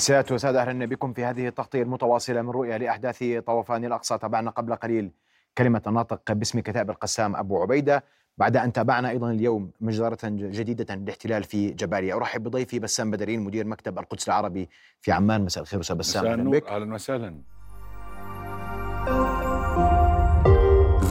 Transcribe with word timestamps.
سيادة 0.00 0.34
وسادة 0.34 0.62
أهلا 0.62 0.86
بكم 0.86 1.12
في 1.12 1.24
هذه 1.24 1.48
التغطية 1.48 1.82
المتواصلة 1.82 2.42
من 2.42 2.50
رؤية 2.50 2.76
لأحداث 2.76 3.24
طوفان 3.46 3.84
الأقصى 3.84 4.18
تابعنا 4.18 4.50
قبل 4.50 4.74
قليل. 4.74 5.10
كلمة 5.58 5.82
الناطق 5.86 6.32
باسم 6.32 6.60
كتاب 6.60 6.90
القسام 6.90 7.36
أبو 7.36 7.62
عبيدة. 7.62 8.04
بعد 8.38 8.56
أن 8.56 8.72
تابعنا 8.72 9.10
أيضا 9.10 9.30
اليوم 9.30 9.70
مجزرة 9.80 10.18
جديدة 10.24 10.94
للاحتلال 10.94 11.44
في 11.44 11.70
جباليا 11.70 12.14
أرحب 12.14 12.42
بضيفي 12.42 12.78
بسام 12.78 13.10
بدرين 13.10 13.40
مدير 13.40 13.66
مكتب 13.66 13.98
القدس 13.98 14.28
العربي 14.28 14.68
في 15.00 15.12
عمان. 15.12 15.44
مساء 15.44 15.62
الخير 15.62 15.80
أستاذ 15.80 15.96
بسام. 15.96 16.26
أهلا 16.26 16.50
بك. 16.50 16.68
أهلا 16.68 16.94
وسهلا. 16.94 17.40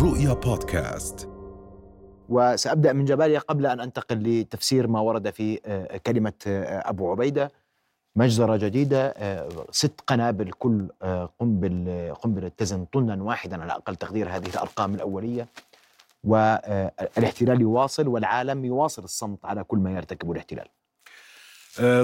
رؤيا 0.04 0.34
بودكاست. 0.34 1.30
وسأبدأ 2.30 2.94
من 2.94 3.06
جباليا 3.06 3.40
قبل 3.40 3.66
أن 3.66 3.80
أنتقل 3.80 4.16
لتفسير 4.16 4.88
ما 4.88 5.00
ورد 5.00 5.30
في 5.30 5.60
آه، 5.66 5.98
كلمة 5.98 6.34
آه، 6.48 6.90
أبو 6.90 7.12
عبيدة. 7.12 7.52
مجزرة 8.16 8.58
جديدة 8.58 9.08
آه، 9.18 9.50
ست 9.72 10.02
قنابل 10.08 10.52
كل 10.52 10.88
قنبل 11.40 12.14
قنبلة 12.22 12.52
تزن 12.58 12.86
طنا 12.86 13.24
واحدا 13.24 13.62
على 13.62 13.72
أقل 13.72 13.96
تقدير 13.96 14.30
هذه 14.30 14.48
الأرقام 14.50 14.96
الأولية. 14.96 15.48
والاحتلال 16.24 17.62
يواصل 17.62 18.08
والعالم 18.08 18.66
يواصل 18.66 19.04
الصمت 19.04 19.46
على 19.46 19.64
كل 19.64 19.78
ما 19.78 19.92
يرتكبه 19.92 20.32
الاحتلال. 20.32 20.68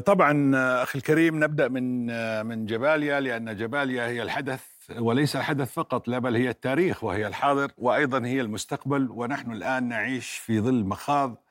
طبعا 0.01 0.51
أخي 0.83 0.99
الكريم 0.99 1.43
نبدأ 1.43 1.67
من 1.67 2.05
من 2.45 2.65
جباليا 2.65 3.19
لأن 3.19 3.55
جباليا 3.55 4.07
هي 4.07 4.23
الحدث 4.23 4.61
وليس 4.99 5.35
الحدث 5.35 5.73
فقط 5.73 6.07
لا 6.07 6.19
بل 6.19 6.35
هي 6.35 6.49
التاريخ 6.49 7.03
وهي 7.03 7.27
الحاضر 7.27 7.71
وأيضا 7.77 8.25
هي 8.25 8.41
المستقبل 8.41 9.07
ونحن 9.11 9.51
الآن 9.51 9.87
نعيش 9.87 10.29
في 10.29 10.61
ظل 10.61 10.83
مخاض 10.83 11.44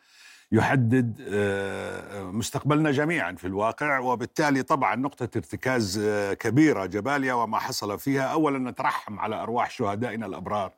يحدد 0.54 1.26
آه، 1.28 2.22
مستقبلنا 2.22 2.90
جميعا 2.90 3.32
في 3.32 3.46
الواقع. 3.46 3.98
وبالتالي 3.98 4.62
طبعا 4.62 4.94
نقطة 4.96 5.28
ارتكاز 5.36 5.98
آه، 5.98 6.34
كبيرة 6.34 6.86
جباليا 6.86 7.34
وما 7.34 7.58
حصل 7.58 7.98
فيها. 7.98 8.22
أولا 8.22 8.70
نترحم 8.70 9.18
على 9.20 9.42
أرواح 9.42 9.70
شهدائنا 9.70 10.26
الأبرار 10.26 10.72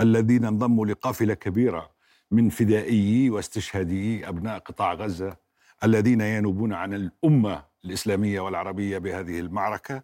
الذين 0.00 0.44
انضموا 0.44 0.86
لقافلة 0.86 1.34
كبيرة 1.34 1.90
من 2.30 2.48
فدائيي 2.48 3.30
واستشهاديي 3.30 4.28
أبناء 4.28 4.58
قطاع 4.58 4.94
غزة 4.94 5.36
الذين 5.84 6.20
ينوبون 6.20 6.72
عن 6.72 6.94
الأمة 6.94 7.62
الإسلامية 7.84 8.40
والعربية 8.40 8.98
بهذه 8.98 9.40
المعركة. 9.40 10.02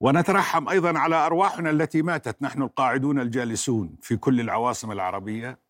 ونترحم 0.00 0.68
أيضا 0.68 0.98
على 0.98 1.16
أرواحنا 1.16 1.70
التي 1.70 2.02
ماتت. 2.02 2.42
نحن 2.42 2.62
القاعدون 2.62 3.20
الجالسون 3.20 3.96
في 4.02 4.16
كل 4.16 4.40
العواصم 4.40 4.92
العربية. 4.92 5.67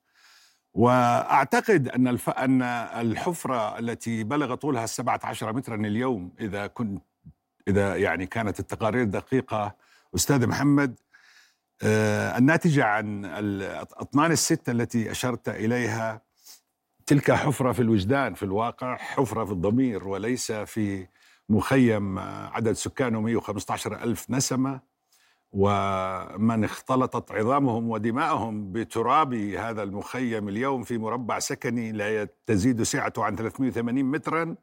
وأعتقد 0.75 1.89
أن 1.89 2.09
الف... 2.09 2.31
أن 2.31 2.63
الحفرة 2.63 3.79
التي 3.79 4.25
بلغ 4.25 4.55
طولها 4.55 4.87
17 4.87 5.53
مترا 5.53 5.75
اليوم 5.77 6.33
إذا 6.41 6.67
كنت 6.67 7.03
إذا 7.69 7.97
يعني 7.97 8.27
كانت 8.27 8.61
التقارير 8.61 9.05
دقيقة 9.05 9.75
أستاذ 10.15 10.47
محمد 10.47 10.99
آه 11.83 12.39
الناتجه 12.39 12.85
عن 12.85 13.25
الاطنان 13.25 14.33
الستة 14.33 14.71
التي 14.71 15.11
أشرت 15.11 15.49
إليها 15.49 16.23
تلك 17.07 17.33
حفرة 17.33 17.73
في 17.73 17.83
الوجدان 17.83 18.35
في 18.35 18.43
الواقع 18.43 18.97
حفرة 18.97 19.45
في 19.45 19.53
الضمير 19.53 20.09
وليس 20.09 20.53
في 20.53 21.07
مخيم 21.49 22.19
عدد 22.19 22.73
سكانه 22.73 23.21
115 23.21 24.03
ألف 24.03 24.31
نسمة. 24.31 24.81
ومن 25.53 26.65
اختلطت 26.65 27.33
عظامهم 27.33 27.91
ودماءهم 27.91 28.73
بتراب 28.73 29.35
هذا 29.35 29.83
المخيم 29.83 30.49
اليوم 30.49 30.83
في 30.83 30.99
مربع 30.99 31.39
سكني 31.39 31.93
لا 31.93 32.29
تزيد 32.47 32.83
سعته 32.83 33.25
عن 33.25 33.37
380 33.37 34.05
مترا. 34.05 34.57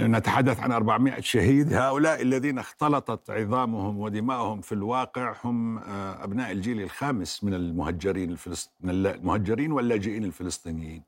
نتحدث 0.00 0.60
عن 0.60 0.72
400 0.72 1.20
شهيد. 1.20 1.72
هؤلاء 1.72 2.22
الذين 2.22 2.58
اختلطت 2.58 3.30
عظامهم 3.30 3.98
ودماءهم 3.98 4.60
في 4.60 4.72
الواقع 4.72 5.34
هم 5.44 5.78
آه، 5.78 6.24
أبناء 6.24 6.52
الجيل 6.52 6.80
الخامس 6.80 7.44
من 7.44 7.54
المهجرين 7.54 8.30
الفلسط... 8.30 8.72
من 8.80 8.90
المهجرين 8.90 9.72
واللاجئين 9.72 10.24
الفلسطينيين. 10.24 11.02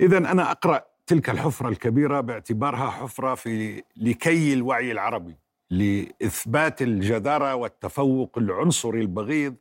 إذا 0.00 0.18
أنا 0.18 0.50
أقرأ 0.50 0.84
تلك 1.06 1.30
الحفرة 1.30 1.68
الكبيرة 1.68 2.20
باعتبارها 2.20 2.90
حفرة 2.90 3.34
في 3.34 3.82
لكي 3.96 4.52
الوعي 4.52 4.92
العربي. 4.92 5.41
لإثبات 5.72 6.82
الجدارة 6.82 7.54
والتفوق 7.54 8.38
العنصري 8.38 9.00
البغيض 9.00 9.54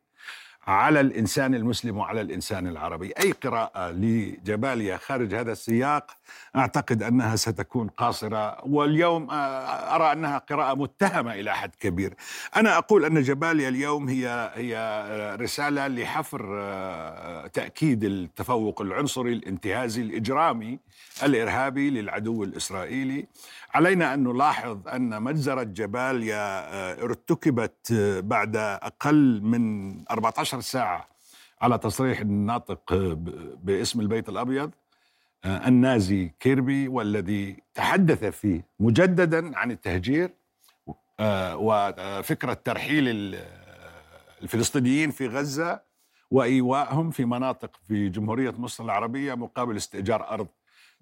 على 0.67 0.99
الإنسان 0.99 1.55
المسلم 1.55 1.97
وعلى 1.97 2.22
الإنسان 2.22 2.67
العربي. 2.67 3.13
أي 3.23 3.31
قراءة 3.31 3.91
لجباليا 3.91 4.97
خارج 4.97 5.33
هذا 5.35 5.51
السياق 5.51 6.11
أعتقد 6.55 7.03
أنها 7.03 7.35
ستكون 7.35 7.88
قاصرة. 7.88 8.67
واليوم 8.67 9.29
آه، 9.29 9.95
أرى 9.95 10.11
أنها 10.11 10.38
قراءة 10.38 10.73
متهمة 10.75 11.33
إلى 11.33 11.55
حد 11.55 11.75
كبير. 11.79 12.13
أنا 12.55 12.78
أقول 12.78 13.05
أن 13.05 13.22
جباليا 13.22 13.69
اليوم 13.69 14.09
هي 14.09 14.51
هي 14.55 15.35
رسالة 15.41 15.88
لحفر 15.88 16.59
آه، 16.59 17.47
تأكيد 17.47 18.03
التفوق 18.03 18.81
العنصري 18.81 19.33
الانتهازي 19.33 20.01
الإجرامي 20.01 20.79
الإرهابي 21.23 21.89
للعدو 21.89 22.43
الإسرائيلي. 22.43 23.28
علينا 23.73 24.13
أن 24.13 24.23
نلاحظ 24.23 24.87
أن 24.87 25.23
مجزرة 25.23 25.63
جباليا 25.63 26.73
آه، 26.73 27.03
ارتكبت 27.03 27.93
بعد 28.23 28.55
أقل 28.55 29.41
من 29.41 29.93
14 30.11 30.61
ساعة 30.61 31.07
على 31.61 31.77
تصريح 31.77 32.19
الناطق 32.19 32.93
باسم 33.63 33.99
البيت 33.99 34.29
الأبيض 34.29 34.71
آه، 35.45 35.67
النازي 35.67 36.31
كيربي 36.39 36.87
والذي 36.87 37.57
تحدث 37.73 38.23
فيه 38.25 38.65
مجددا 38.79 39.57
عن 39.57 39.71
التهجير 39.71 40.33
آه، 41.19 41.57
وفكرة 41.57 42.53
ترحيل 42.53 43.35
الفلسطينيين 44.41 45.11
في 45.11 45.27
غزة 45.27 45.81
وإيوائهم 46.31 47.11
في 47.11 47.25
مناطق 47.25 47.79
في 47.87 48.09
جمهورية 48.09 48.53
مصر 48.57 48.83
العربية 48.83 49.33
مقابل 49.33 49.77
استئجار 49.77 50.29
أرض. 50.29 50.47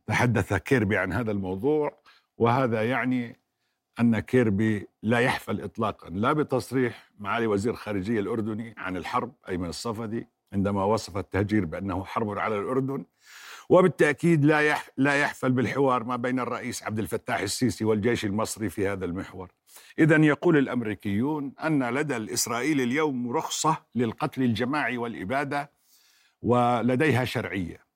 تحدث 0.07 0.53
كيربي 0.53 0.97
عن 0.97 1.13
هذا 1.13 1.31
الموضوع. 1.31 1.98
وهذا 2.39 2.89
يعني 2.89 3.39
أن 3.99 4.19
كيربي 4.19 4.87
لا 5.03 5.19
يحفل 5.19 5.61
إطلاقا 5.61 6.09
لا 6.09 6.33
بتصريح 6.33 7.11
معالي 7.19 7.47
وزير 7.47 7.73
الخارجية 7.73 8.19
الأردني 8.19 8.73
عن 8.77 8.97
الحرب 8.97 9.33
أيمن 9.49 9.69
الصفدي 9.69 10.27
عندما 10.53 10.83
وصف 10.83 11.17
التهجير 11.17 11.65
بأنه 11.65 12.03
حرب 12.03 12.37
على 12.37 12.59
الأردن 12.59 13.05
وبالتأكيد 13.69 14.45
لا 14.45 14.61
يح 14.61 14.89
لا 14.97 15.15
يحفل 15.15 15.51
بالحوار 15.51 16.03
ما 16.03 16.15
بين 16.15 16.39
الرئيس 16.39 16.83
عبد 16.83 16.99
الفتاح 16.99 17.39
السيسي 17.39 17.85
والجيش 17.85 18.25
المصري 18.25 18.69
في 18.69 18.87
هذا 18.87 19.05
المحور. 19.05 19.51
إذا 19.99 20.15
يقول 20.15 20.57
الأمريكيون 20.57 21.53
أن 21.63 21.89
لدى 21.89 22.17
الإسرائيلي 22.17 22.83
اليوم 22.83 23.31
رخصة 23.31 23.77
للقتل 23.95 24.43
الجماعي 24.43 24.97
والإبادة 24.97 25.71
ولديها 26.41 27.25
شرعية. 27.25 27.88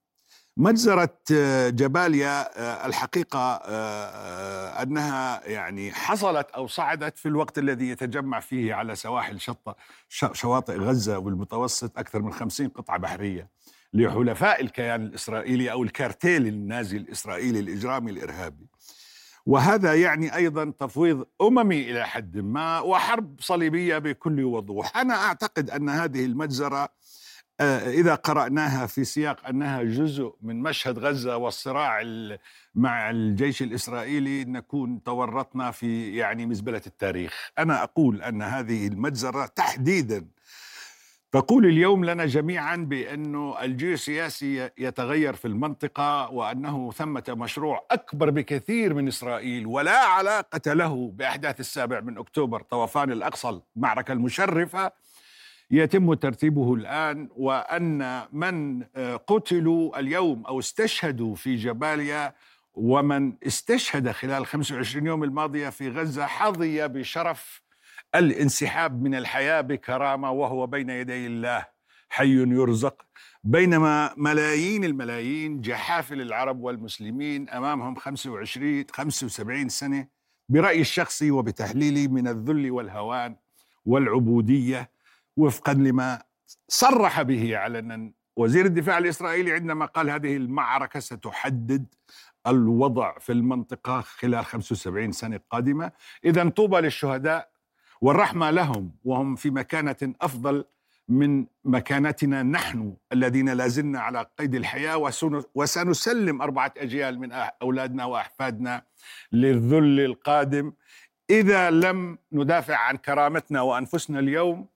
مجزرة 0.57 1.17
آه، 1.33 1.69
جباليا 1.69 2.59
آه، 2.59 2.85
الحقيقة 2.85 3.39
آه، 3.65 4.83
أنها 4.83 5.47
يعني 5.47 5.91
حصلت 5.91 6.51
أو 6.51 6.67
صعدت 6.67 7.17
في 7.17 7.27
الوقت 7.27 7.57
الذي 7.57 7.89
يتجمع 7.89 8.39
فيه 8.39 8.73
على 8.73 8.95
سواحل 8.95 9.39
شط 9.39 9.77
شواطئ 10.33 10.77
غزة 10.77 11.17
والمتوسط 11.17 11.97
أكثر 11.97 12.21
من 12.21 12.33
خمسين 12.33 12.69
قطعة 12.69 12.97
بحرية 12.97 13.49
لحلفاء 13.93 14.61
الكيان 14.61 15.01
الإسرائيلي 15.01 15.71
أو 15.71 15.83
الكارتيل 15.83 16.47
النازي 16.47 16.97
الإسرائيلي 16.97 17.59
الإجرامي 17.59 18.11
الإرهابي. 18.11 18.67
وهذا 19.45 19.93
يعني 19.93 20.35
أيضا 20.35 20.73
تفويض 20.79 21.25
أممي 21.41 21.91
إلى 21.91 22.07
حد 22.07 22.37
ما 22.37 22.79
وحرب 22.79 23.35
صليبية 23.39 23.97
بكل 23.97 24.43
وضوح. 24.43 24.97
أنا 24.97 25.13
أعتقد 25.13 25.69
أن 25.69 25.89
هذه 25.89 26.25
المجزرة 26.25 26.89
إذا 27.87 28.15
قرأناها 28.15 28.85
في 28.85 29.03
سياق 29.03 29.47
أنها 29.47 29.83
جزء 29.83 30.35
من 30.41 30.61
مشهد 30.61 30.99
غزة 30.99 31.37
والصراع 31.37 32.01
مع 32.75 33.09
الجيش 33.09 33.61
الإسرائيلي 33.61 34.45
نكون 34.45 35.03
تورطنا 35.03 35.71
في 35.71 36.15
يعني 36.15 36.45
مزبلة 36.45 36.81
التاريخ. 36.87 37.51
أنا 37.59 37.83
أقول 37.83 38.21
أن 38.21 38.41
هذه 38.41 38.87
المجزرة 38.87 39.45
تحديدا 39.45 40.25
تقول 41.31 41.65
اليوم 41.65 42.05
لنا 42.05 42.25
جميعا 42.25 42.75
بأنه 42.75 43.61
الجيوسياسي 43.61 44.69
يتغير 44.77 45.33
في 45.33 45.47
المنطقة 45.47 46.29
وأنه 46.29 46.91
ثمة 46.91 47.23
مشروع 47.29 47.85
أكبر 47.91 48.29
بكثير 48.29 48.93
من 48.93 49.07
إسرائيل 49.07 49.67
ولا 49.67 49.97
علاقة 49.97 50.73
له 50.73 51.11
بأحداث 51.15 51.59
السابع 51.59 51.99
من 51.99 52.17
أكتوبر 52.17 52.61
طوفان 52.61 53.11
الأقصى 53.11 53.59
المعركة 53.77 54.11
المشرفة. 54.11 54.91
يتم 55.73 56.13
ترتيبه 56.13 56.73
الآن 56.73 57.29
وأن 57.35 58.21
من 58.31 58.83
آه، 58.95 59.15
قتلوا 59.15 59.99
اليوم 59.99 60.45
أو 60.45 60.59
استشهدوا 60.59 61.35
في 61.35 61.55
جباليا 61.55 62.33
ومن 62.73 63.33
استشهد 63.47 64.11
خلال 64.11 64.45
25 64.45 65.07
يوم 65.07 65.23
الماضية 65.23 65.69
في 65.69 65.89
غزة 65.89 66.25
حظي 66.25 66.87
بشرف 66.87 67.61
الانسحاب 68.15 69.01
من 69.03 69.15
الحياة 69.15 69.61
بكرامة 69.61 70.31
وهو 70.31 70.67
بين 70.67 70.89
يدي 70.89 71.27
الله 71.27 71.65
حي 72.09 72.33
يرزق. 72.33 73.05
بينما 73.43 74.13
ملايين 74.17 74.83
الملايين 74.83 75.61
جحافل 75.61 76.21
العرب 76.21 76.61
والمسلمين 76.63 77.49
أمامهم 77.49 77.95
25 77.95 78.85
75 78.91 79.69
سنة 79.69 80.07
برأيي 80.49 80.81
الشخصي 80.81 81.31
وبتحليلي 81.31 82.07
من 82.07 82.27
الذل 82.27 82.71
والهوان 82.71 83.35
والعبودية 83.85 84.92
وفقا 85.37 85.73
لما 85.73 86.21
صرح 86.67 87.21
به 87.21 87.57
علنا 87.57 88.11
وزير 88.35 88.65
الدفاع 88.65 88.97
الإسرائيلي 88.97 89.51
عندما 89.51 89.85
قال 89.85 90.09
هذه 90.09 90.37
المعركة 90.37 90.99
ستحدد 90.99 91.85
الوضع 92.47 93.19
في 93.19 93.31
المنطقة 93.31 94.01
خلال 94.01 94.45
75 94.45 95.11
سنة 95.11 95.39
قادمة. 95.49 95.91
إذا 96.25 96.49
طوبى 96.49 96.77
للشهداء 96.77 97.49
والرحمة 98.01 98.51
لهم 98.51 98.95
وهم 99.03 99.35
في 99.35 99.49
مكانة 99.49 100.13
أفضل 100.21 100.65
من 101.07 101.45
مكانتنا 101.63 102.43
نحن 102.43 102.95
الذين 103.13 103.49
لازلنا 103.49 103.99
على 103.99 104.25
قيد 104.39 104.55
الحياة 104.55 105.11
وسنسلم 105.55 106.41
أربعة 106.41 106.73
أجيال 106.77 107.19
من 107.19 107.31
أولادنا 107.61 108.05
وأحفادنا 108.05 108.83
للذل 109.31 109.99
القادم. 109.99 110.73
إذا 111.29 111.69
لم 111.69 112.17
ندافع 112.31 112.77
عن 112.77 112.97
كرامتنا 112.97 113.61
وأنفسنا 113.61 114.19
اليوم 114.19 114.67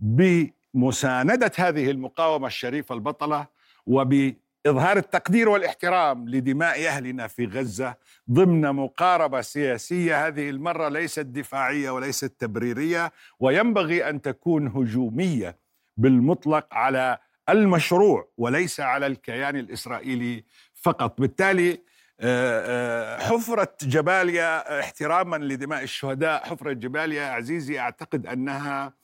بمساندة 0.00 1.52
هذه 1.56 1.90
المقاومة 1.90 2.46
الشريفة 2.46 2.94
البطلة 2.94 3.46
وب 3.86 4.34
إظهار 4.66 4.96
التقدير 4.96 5.48
والاحترام 5.48 6.28
لدماء 6.28 6.86
أهلنا 6.86 7.26
في 7.26 7.46
غزة 7.46 7.94
ضمن 8.30 8.60
مقاربة 8.72 9.40
سياسية. 9.40 10.26
هذه 10.26 10.50
المرة 10.50 10.88
ليست 10.88 11.20
دفاعية 11.20 11.90
وليست 11.90 12.34
تبريرية 12.38 13.12
وينبغي 13.40 14.10
أن 14.10 14.22
تكون 14.22 14.66
هجومية 14.66 15.56
بالمطلق 15.96 16.66
على 16.74 17.18
المشروع 17.48 18.28
وليس 18.38 18.80
على 18.80 19.06
الكيان 19.06 19.56
الإسرائيلي 19.56 20.44
فقط. 20.74 21.20
بالتالي 21.20 21.78
آه، 22.22 23.16
آه، 23.16 23.18
حفرة 23.18 23.76
جباليا 23.82 24.80
احتراما 24.80 25.36
لدماء 25.36 25.82
الشهداء 25.82 26.44
حفرة 26.44 26.72
جباليا 26.72 27.24
عزيزي 27.24 27.78
أعتقد 27.78 28.26
أنها 28.26 28.99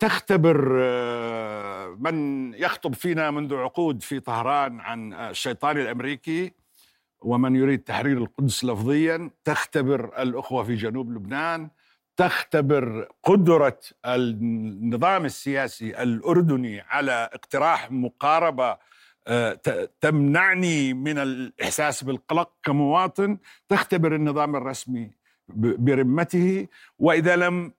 تختبر 0.00 0.78
آه، 0.80 1.96
من 2.00 2.54
يخطب 2.54 2.94
فينا 2.94 3.30
منذ 3.30 3.54
عقود 3.54 4.02
في 4.02 4.20
طهران 4.20 4.80
عن 4.80 5.12
الشيطان 5.12 5.78
الأمريكي 5.78 6.52
ومن 7.20 7.56
يريد 7.56 7.78
تحرير 7.78 8.18
القدس 8.18 8.64
لفظيا. 8.64 9.30
تختبر 9.44 10.22
الأخوة 10.22 10.64
في 10.64 10.74
جنوب 10.74 11.12
لبنان. 11.12 11.70
تختبر 12.16 13.08
قدرة 13.22 13.80
النظام 14.04 15.24
السياسي 15.24 16.02
الأردني 16.02 16.80
على 16.80 17.30
اقتراح 17.32 17.90
مقاربة 17.90 18.76
آه، 19.28 19.60
تمنعني 20.00 20.94
من 20.94 21.18
الإحساس 21.18 22.04
بالقلق 22.04 22.52
كمواطن. 22.62 23.38
تختبر 23.68 24.14
النظام 24.14 24.56
الرسمي 24.56 25.10
برمته. 25.48 26.66
وإذا 26.98 27.36
لم 27.36 27.72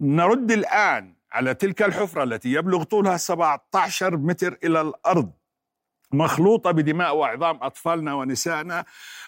نرد 0.00 0.52
الآن 0.52 1.14
على 1.32 1.54
تلك 1.54 1.82
الحفرة 1.82 2.22
التي 2.22 2.52
يبلغ 2.52 2.82
طولها 2.82 3.16
17 3.16 4.16
متر 4.16 4.58
إلى 4.64 4.80
الأرض 4.80 5.32
مخلوطة 6.12 6.70
بدماء 6.70 7.16
وعظام 7.16 7.58
أطفالنا 7.62 8.14
ونسائنا. 8.14 8.84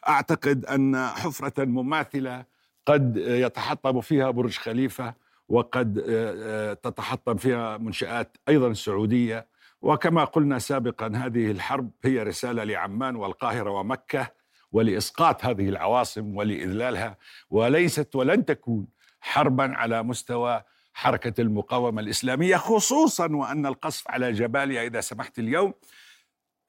أعتقد 0.09 0.65
أن 0.65 1.07
حفرة 1.07 1.65
مماثلة 1.65 2.45
قد 2.87 3.17
يتحطم 3.17 4.01
فيها 4.01 4.31
برج 4.31 4.57
خليفة 4.59 5.15
وقد 5.49 5.99
آه، 5.99 6.35
آه، 6.71 6.75
تتحطم 6.75 7.37
فيها 7.37 7.77
منشآت 7.77 8.37
أيضا 8.49 8.73
سعودية. 8.73 9.47
وكما 9.83 10.25
قلنا 10.25 10.59
سابقا 10.59 11.13
هذه 11.15 11.51
الحرب 11.51 11.91
هي 12.05 12.23
رسالة 12.23 12.65
لعمان 12.65 13.17
والقاهرة 13.17 13.71
ومكة 13.71 14.31
ولإسقاط 14.73 15.45
هذه 15.45 15.69
العواصم 15.69 16.37
ولإذلالها 16.37 17.17
وليست 17.51 18.17
ولن 18.17 18.45
تكون 18.45 18.87
حربا 19.29 19.77
على 19.77 20.03
مستوى 20.03 20.63
حركة 20.95 21.41
المقاومة 21.41 22.01
الإسلامية 22.01 22.57
خصوصا 22.57 23.37
وأن 23.37 23.67
القصف 23.67 24.11
على 24.11 24.33
جباليا 24.33 24.83
إذا 24.83 25.01
سمحت 25.01 25.39
اليوم 25.39 25.75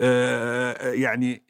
آه، 0.02 0.92
يعني 0.92 1.44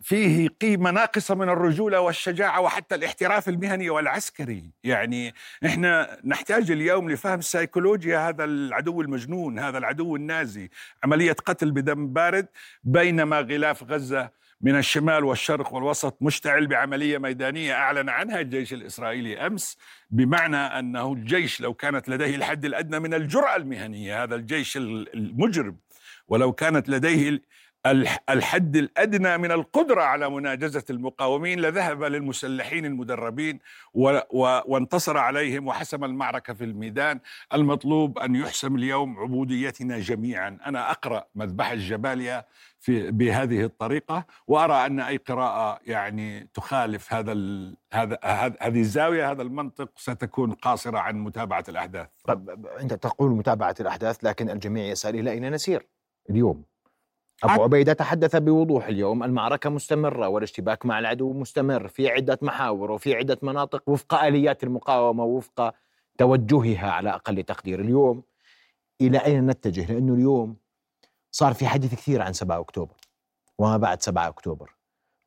فيه 0.00 0.48
قيمة 0.48 0.90
ناقصة 0.90 1.34
من 1.34 1.48
الرجولة 1.48 2.00
والشجاعة 2.00 2.60
وحتى 2.60 2.94
الاحتراف 2.94 3.48
المهني 3.48 3.90
والعسكري. 3.90 4.70
يعني 4.84 5.34
إحنا 5.66 6.18
نحتاج 6.24 6.70
اليوم 6.70 7.10
لفهم 7.10 7.40
سيكولوجيا 7.40 8.28
هذا 8.28 8.44
العدو 8.44 9.00
المجنون 9.00 9.58
هذا 9.58 9.78
العدو 9.78 10.16
النازي 10.16 10.70
عملية 11.04 11.32
قتل 11.32 11.70
بدم 11.70 12.12
بارد 12.12 12.46
بينما 12.84 13.40
غلاف 13.40 13.82
غزة 13.82 14.30
من 14.62 14.76
الشمال 14.76 15.24
والشرق 15.24 15.74
والوسط 15.74 16.16
مشتعل 16.20 16.66
بعملية 16.66 17.18
ميدانية 17.18 17.74
أعلن 17.74 18.08
عنها 18.08 18.40
الجيش 18.40 18.72
الإسرائيلي 18.72 19.46
أمس 19.46 19.78
بمعنى 20.10 20.56
أنه 20.56 21.12
الجيش 21.12 21.60
لو 21.60 21.74
كانت 21.74 22.08
لديه 22.08 22.36
الحد 22.36 22.64
الأدنى 22.64 22.98
من 22.98 23.14
الجرأة 23.14 23.56
المهنية 23.56 24.22
هذا 24.22 24.34
الجيش 24.34 24.76
المجرم. 24.76 25.76
ولو 26.28 26.52
كانت 26.52 26.88
لديه 26.88 27.42
الحد 28.30 28.76
الأدنى 28.76 29.38
من 29.38 29.52
القدرة 29.52 30.02
على 30.02 30.30
مناجزة 30.30 30.84
المقاومين 30.90 31.60
لذهب 31.60 32.04
للمسلحين 32.04 32.84
المدربين 32.84 33.58
وانتصر 33.94 35.18
عليهم 35.18 35.66
وحسم 35.66 36.04
المعركة 36.04 36.54
في 36.54 36.64
الميدان. 36.64 37.20
المطلوب 37.54 38.18
أن 38.18 38.36
يحسم 38.36 38.76
اليوم 38.76 39.18
عبوديتنا 39.18 39.98
جميعا. 39.98 40.58
أنا 40.66 40.90
أقرأ 40.90 41.24
مذبح 41.34 41.70
الجباليا 41.70 42.44
في 42.82 43.10
بهذه 43.10 43.64
الطريقة 43.64 44.26
وأرى 44.46 44.86
أن 44.86 45.00
أي 45.00 45.16
قراءة 45.16 45.80
يعني 45.86 46.50
تخالف 46.54 47.12
هذا 47.12 47.32
هذا 47.92 48.18
هذه 48.60 48.80
الزاوية 48.80 49.30
هذا 49.30 49.42
المنطق 49.42 49.90
ستكون 49.96 50.52
قاصرة 50.52 50.98
عن 50.98 51.18
متابعة 51.18 51.64
الأحداث. 51.68 52.08
طب 52.24 52.66
أنت 52.80 52.94
تقول 52.94 53.30
متابعة 53.30 53.74
الأحداث 53.80 54.24
لكن 54.24 54.50
الجميع 54.50 54.84
يسأل 54.84 55.16
إلى 55.16 55.30
أين 55.30 55.50
نسير 55.52 55.88
اليوم؟ 56.30 56.64
أبو 57.44 57.62
عبيدة 57.62 57.92
تحدث 57.92 58.36
بوضوح 58.36 58.86
اليوم 58.86 59.22
المعركة 59.22 59.70
مستمرة 59.70 60.28
والاشتباك 60.28 60.86
مع 60.86 60.98
العدو 60.98 61.32
مستمر 61.32 61.88
في 61.88 62.08
عدة 62.08 62.38
محاور 62.42 62.90
وفي 62.90 63.14
عدة 63.14 63.38
مناطق 63.42 63.88
وفق 63.88 64.14
آليات 64.14 64.64
المقاومة 64.64 65.24
وفق 65.24 65.74
توجهها 66.18 66.90
على 66.90 67.10
أقل 67.10 67.42
تقدير 67.42 67.80
اليوم 67.80 68.22
إلى 69.00 69.18
أين 69.18 69.46
نتجه 69.46 69.92
لأنه 69.92 70.14
اليوم 70.14 70.56
صار 71.34 71.54
في 71.54 71.68
حديث 71.68 71.94
كثير 71.94 72.22
عن 72.22 72.32
7 72.32 72.60
أكتوبر 72.60 72.94
وما 73.58 73.76
بعد 73.76 74.02
7 74.02 74.28
أكتوبر. 74.28 74.74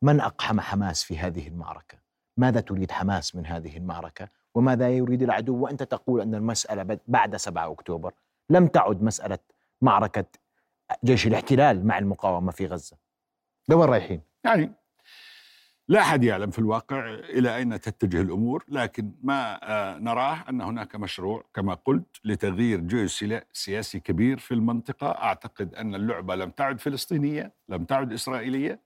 من 0.01 0.19
أقحم 0.21 0.59
حماس 0.59 1.03
في 1.03 1.17
هذه 1.17 1.47
المعركة؟ 1.47 1.97
ماذا 2.37 2.59
تريد 2.61 2.91
حماس 2.91 3.35
من 3.35 3.45
هذه 3.45 3.77
المعركة؟ 3.77 4.27
وماذا 4.55 4.89
يريد 4.89 5.23
العدو؟ 5.23 5.55
وأنت 5.55 5.83
تقول 5.83 6.21
أن 6.21 6.35
المسألة 6.35 6.99
بعد 7.07 7.35
7 7.35 7.71
أكتوبر. 7.71 8.13
لم 8.49 8.67
تعد 8.67 9.01
مسألة 9.03 9.39
معركة 9.81 10.25
جيش 11.03 11.27
الاحتلال 11.27 11.87
مع 11.87 11.97
المقاومة 11.97 12.51
في 12.51 12.65
غزة. 12.65 12.97
لوين 13.69 13.89
رايحين؟ 13.89 14.21
يعني 14.43 14.71
لا 15.87 15.99
أحد 16.01 16.23
يعلم 16.23 16.51
في 16.51 16.59
الواقع 16.59 17.13
إلى 17.13 17.55
أين 17.55 17.81
تتجه 17.81 18.21
الأمور، 18.21 18.63
لكن 18.67 19.11
ما 19.23 19.59
آه، 19.63 19.97
نراه 19.97 20.37
أن 20.49 20.61
هناك 20.61 20.95
مشروع 20.95 21.43
كما 21.53 21.73
قلت 21.73 22.07
لتغيير 22.23 22.79
جو 22.79 23.07
سياسي 23.53 23.99
كبير 23.99 24.37
في 24.39 24.53
المنطقة، 24.53 25.07
أعتقد 25.07 25.75
أن 25.75 25.95
اللعبة 25.95 26.35
لم 26.35 26.49
تعد 26.49 26.79
فلسطينية، 26.79 27.53
لم 27.69 27.83
تعد 27.83 28.13
إسرائيلية، 28.13 28.79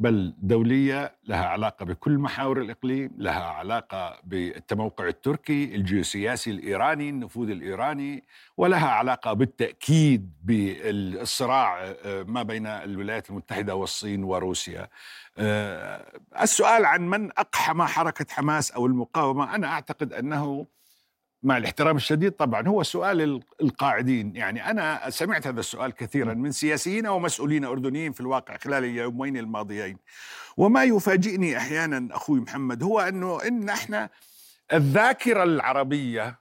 بل 0.00 0.34
دولية 0.38 1.14
لها 1.24 1.46
علاقة 1.46 1.84
بكل 1.84 2.18
محاور 2.18 2.60
الإقليم 2.60 3.10
لها 3.18 3.44
علاقة 3.44 4.20
بالتموقع 4.24 5.08
التركي 5.08 5.64
الجيوسياسي 5.74 6.50
الإيراني 6.50 7.08
النفوذ 7.08 7.50
الإيراني 7.50 8.24
ولها 8.56 8.88
علاقة 8.88 9.32
بالتأكيد 9.32 10.32
بالصراع 10.44 11.84
آه، 11.84 12.22
ما 12.22 12.42
بين 12.42 12.66
الولايات 12.66 13.30
المتحدة 13.30 13.74
والصين 13.74 14.24
وروسيا. 14.24 14.88
آه، 15.38 16.20
السؤال 16.42 16.84
عن 16.84 17.08
من 17.08 17.30
أقحم 17.38 17.82
حركة 17.82 18.26
حماس 18.30 18.70
أو 18.70 18.86
المقاومة 18.86 19.54
أنا 19.54 19.66
أعتقد 19.66 20.12
أنه 20.12 20.66
مع 21.42 21.56
الاحترام 21.56 21.96
الشديد 21.96 22.32
طبعا 22.32 22.68
هو 22.68 22.82
سؤال 22.82 23.42
القاعدين. 23.62 24.36
يعني 24.36 24.70
أنا 24.70 25.10
سمعت 25.10 25.46
هذا 25.46 25.60
السؤال 25.60 25.92
كثيرا 25.92 26.34
من 26.34 26.52
سياسيين 26.52 27.06
ومسؤولين 27.06 27.64
أردنيين 27.64 28.12
في 28.12 28.20
الواقع 28.20 28.56
خلال 28.56 28.84
اليومين 28.84 29.36
الماضيين. 29.36 29.96
وما 30.56 30.84
يفاجئني 30.84 31.56
أحيانا 31.56 32.16
أخوي 32.16 32.40
محمد 32.40 32.82
هو 32.82 33.00
أنه 33.00 33.42
إن 33.42 33.68
إحنا 33.68 34.10
الذاكرة 34.72 35.42
العربية 35.42 36.40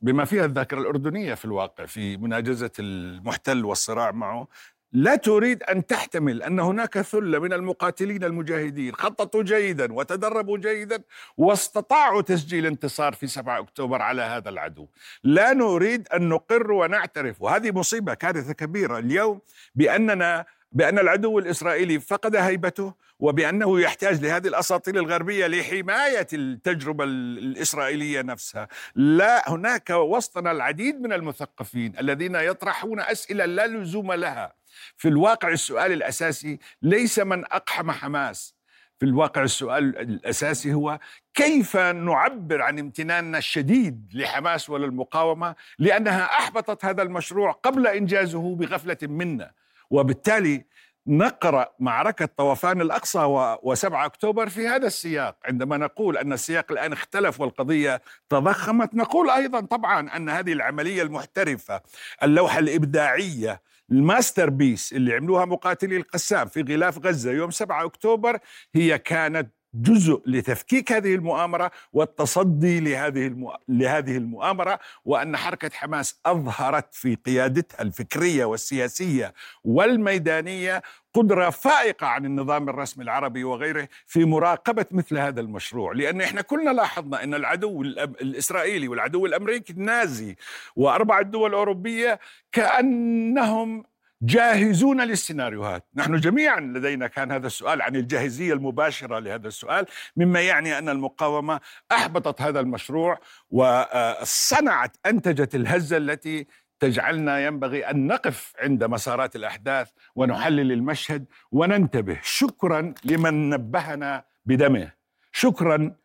بما 0.00 0.24
فيها 0.24 0.44
الذاكرة 0.44 0.80
الأردنية 0.80 1.34
في 1.34 1.44
الواقع 1.44 1.86
في 1.86 2.16
مناجزة 2.16 2.70
المحتل 2.78 3.64
والصراع 3.64 4.10
معه 4.10 4.48
لا 4.92 5.16
تريد 5.16 5.62
أن 5.62 5.86
تحتمل 5.86 6.42
أن 6.42 6.60
هناك 6.60 7.00
ثلة 7.00 7.38
من 7.38 7.52
المقاتلين 7.52 8.24
المجاهدين 8.24 8.94
خططوا 8.94 9.42
جيدا 9.42 9.92
وتدربوا 9.92 10.58
جيدا 10.58 11.02
واستطاعوا 11.36 12.22
تسجيل 12.22 12.66
انتصار 12.66 13.12
في 13.12 13.26
7 13.26 13.58
أكتوبر 13.58 14.02
على 14.02 14.22
هذا 14.22 14.48
العدو. 14.48 14.86
لا 15.24 15.52
نريد 15.52 16.08
أن 16.08 16.28
نقر 16.28 16.72
ونعترف 16.72 17.42
وهذه 17.42 17.70
مصيبة 17.70 18.14
كارثة 18.14 18.52
كبيرة 18.52 18.98
اليوم 18.98 19.40
باننا 19.74 20.44
بأن 20.72 20.98
العدو 20.98 21.38
الإسرائيلي 21.38 22.00
فقد 22.00 22.36
هيبته 22.36 22.94
وبأنه 23.20 23.80
يحتاج 23.80 24.22
لهذه 24.22 24.48
الأساطيل 24.48 24.98
الغربية 24.98 25.46
لحماية 25.46 26.26
التجربة 26.32 27.04
الإسرائيلية 27.04 28.22
نفسها 28.22 28.68
لا 28.94 29.50
هناك 29.50 29.90
وسطنا 29.90 30.50
العديد 30.50 31.00
من 31.00 31.12
المثقفين 31.12 31.92
الذين 31.98 32.34
يطرحون 32.34 33.00
أسئلة 33.00 33.44
لا 33.44 33.66
لزوم 33.66 34.12
لها 34.12 34.59
في 34.96 35.08
الواقع 35.08 35.48
السؤال 35.48 35.92
الأساسي 35.92 36.58
ليس 36.82 37.18
من 37.18 37.44
أقحم 37.44 37.90
حماس. 37.90 38.60
في 38.98 39.06
الواقع 39.06 39.42
السؤال 39.42 39.98
الأساسي 39.98 40.74
هو 40.74 40.98
كيف 41.34 41.76
نعبر 41.76 42.62
عن 42.62 42.78
امتناننا 42.78 43.38
الشديد 43.38 44.10
لحماس 44.14 44.70
وللمقاومة 44.70 45.54
لأنها 45.78 46.24
أحبطت 46.24 46.84
هذا 46.84 47.02
المشروع 47.02 47.52
قبل 47.52 47.86
إنجازه 47.86 48.54
بغفلة 48.54 48.98
منا. 49.02 49.50
وبالتالي 49.90 50.64
نقرأ 51.06 51.68
معركة 51.78 52.28
طوفان 52.36 52.80
الأقصى 52.80 53.18
و7 53.62 53.84
أكتوبر 53.92 54.48
في 54.48 54.68
هذا 54.68 54.86
السياق. 54.86 55.36
عندما 55.44 55.76
نقول 55.76 56.16
أن 56.16 56.32
السياق 56.32 56.72
الآن 56.72 56.92
اختلف 56.92 57.40
والقضية 57.40 58.02
تضخمت 58.28 58.94
نقول 58.94 59.30
أيضا 59.30 59.60
طبعا 59.60 60.16
أن 60.16 60.28
هذه 60.28 60.52
العملية 60.52 61.02
المحترفة 61.02 61.80
اللوحة 62.22 62.58
الإبداعية 62.58 63.60
ال 63.90 64.50
masterpiece 64.50 64.92
اللي 64.92 65.14
عملوها 65.14 65.44
مقاتلي 65.44 65.96
القسام 65.96 66.46
في 66.48 66.62
غلاف 66.62 66.98
غزة 67.06 67.30
يوم 67.32 67.50
7 67.50 67.84
أكتوبر 67.84 68.38
هي 68.74 68.98
كانت 68.98 69.54
جزء 69.74 70.22
لتفكيك 70.26 70.92
هذه 70.92 71.14
المؤامرة 71.14 71.70
والتصدي 71.92 72.80
لهذه 72.80 73.26
المؤ... 73.26 73.54
لهذه 73.68 74.16
المؤامرة 74.16 74.78
وأن 75.04 75.36
حركة 75.36 75.70
حماس 75.74 76.20
أظهرت 76.26 76.94
في 76.94 77.14
قيادتها 77.14 77.82
الفكرية 77.82 78.44
والسياسية 78.44 79.34
والميدانية 79.64 80.82
قدرة 81.14 81.50
فائقة 81.50 82.06
عن 82.06 82.24
النظام 82.26 82.68
الرسمي 82.68 83.04
العربي 83.04 83.44
وغيره 83.44 83.88
في 84.06 84.24
مراقبة 84.24 84.86
مثل 84.90 85.18
هذا 85.18 85.40
المشروع. 85.40 85.92
لأن 85.92 86.20
إحنا 86.20 86.42
كلنا 86.42 86.70
لاحظنا 86.70 87.24
إن 87.24 87.34
العدو 87.34 87.82
الإسرائيلي 87.82 88.88
والعدو 88.88 89.26
الأمريكي 89.26 89.72
النازي 89.72 90.36
وأربع 90.76 91.20
الدول 91.20 91.50
الأوروبية 91.50 92.20
كأنهم 92.52 93.84
جاهزون 94.22 95.00
للسيناريوهات. 95.00 95.86
نحن 95.94 96.16
جميعا 96.16 96.60
لدينا 96.60 97.06
كان 97.06 97.32
هذا 97.32 97.46
السؤال 97.46 97.82
عن 97.82 97.96
الجاهزية 97.96 98.52
المباشرة 98.52 99.18
لهذا 99.18 99.48
السؤال 99.48 99.86
مما 100.16 100.40
يعني 100.40 100.78
أن 100.78 100.88
المقاومة 100.88 101.60
أحبطت 101.92 102.42
هذا 102.42 102.60
المشروع 102.60 103.18
وصنعت 103.50 104.96
أنتجت 105.06 105.54
الهزة 105.54 105.96
التي 105.96 106.46
تجعلنا 106.80 107.46
ينبغي 107.46 107.90
أن 107.90 108.06
نقف 108.06 108.52
عند 108.58 108.84
مسارات 108.84 109.36
الأحداث 109.36 109.90
ونحلل 110.14 110.72
المشهد 110.72 111.24
وننتبه. 111.52 112.18
شكرا 112.22 112.94
لمن 113.04 113.50
نبهنا 113.50 114.24
بدمه. 114.46 114.92
شكرا 115.32 115.96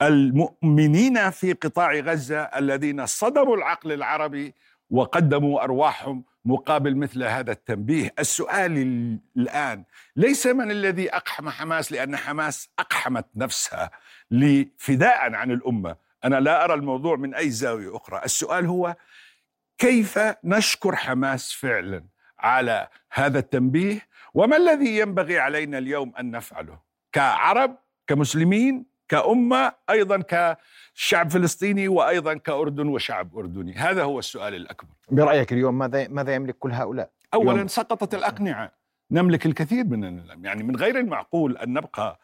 للمؤمنين 0.00 1.30
في 1.30 1.52
قطاع 1.52 1.94
غزة 1.94 2.42
الذين 2.42 3.06
صدروا 3.06 3.56
العقل 3.56 3.92
العربي 3.92 4.54
وقدموا 4.90 5.64
أرواحهم 5.64 6.24
مقابل 6.44 6.96
مثل 6.96 7.22
هذا 7.22 7.52
التنبيه. 7.52 8.14
السؤال 8.18 8.72
الآن 9.36 9.84
ليس 10.16 10.46
من 10.46 10.70
الذي 10.70 11.14
أقحم 11.14 11.48
حماس 11.48 11.92
لأن 11.92 12.16
حماس 12.16 12.68
أقحمت 12.78 13.26
نفسها 13.36 13.90
لفداء 14.30 15.34
عن 15.34 15.50
الأمة. 15.50 15.96
أنا 16.24 16.40
لا 16.40 16.64
أرى 16.64 16.74
الموضوع 16.74 17.16
من 17.16 17.34
أي 17.34 17.50
زاوية 17.50 17.96
أخرى. 17.96 18.20
السؤال 18.24 18.66
هو 18.66 18.96
كيف 19.78 20.18
نشكر 20.44 20.96
حماس 20.96 21.52
فعلا 21.52 22.04
على 22.38 22.88
هذا 23.12 23.38
التنبيه؟ 23.38 24.08
وما 24.34 24.56
الذي 24.56 24.98
ينبغي 24.98 25.38
علينا 25.38 25.78
اليوم 25.78 26.12
أن 26.16 26.30
نفعله؟ 26.30 26.78
كعرب 27.12 27.78
كمسلمين 28.06 28.86
كأمة 29.08 29.72
أيضا 29.90 30.22
كشعب 30.28 31.30
فلسطيني 31.30 31.88
وأيضا 31.88 32.34
كأردن 32.34 32.88
وشعب 32.88 33.36
أردني. 33.36 33.74
هذا 33.74 34.02
هو 34.02 34.18
السؤال 34.18 34.54
الأكبر. 34.54 34.93
برأيك 35.10 35.52
اليوم 35.52 35.78
ماذا 35.78 36.08
ماذا 36.08 36.34
يملك 36.34 36.58
كل 36.58 36.72
هؤلاء؟ 36.72 37.10
أولا. 37.34 37.66
سقطت 37.66 38.14
الأقنعة. 38.14 38.72
نملك 39.10 39.46
الكثير 39.46 39.84
من 39.84 40.26
يعني 40.44 40.62
من 40.62 40.76
غير 40.76 40.98
المعقول 40.98 41.56
أن 41.56 41.72
نبقى 41.72 42.20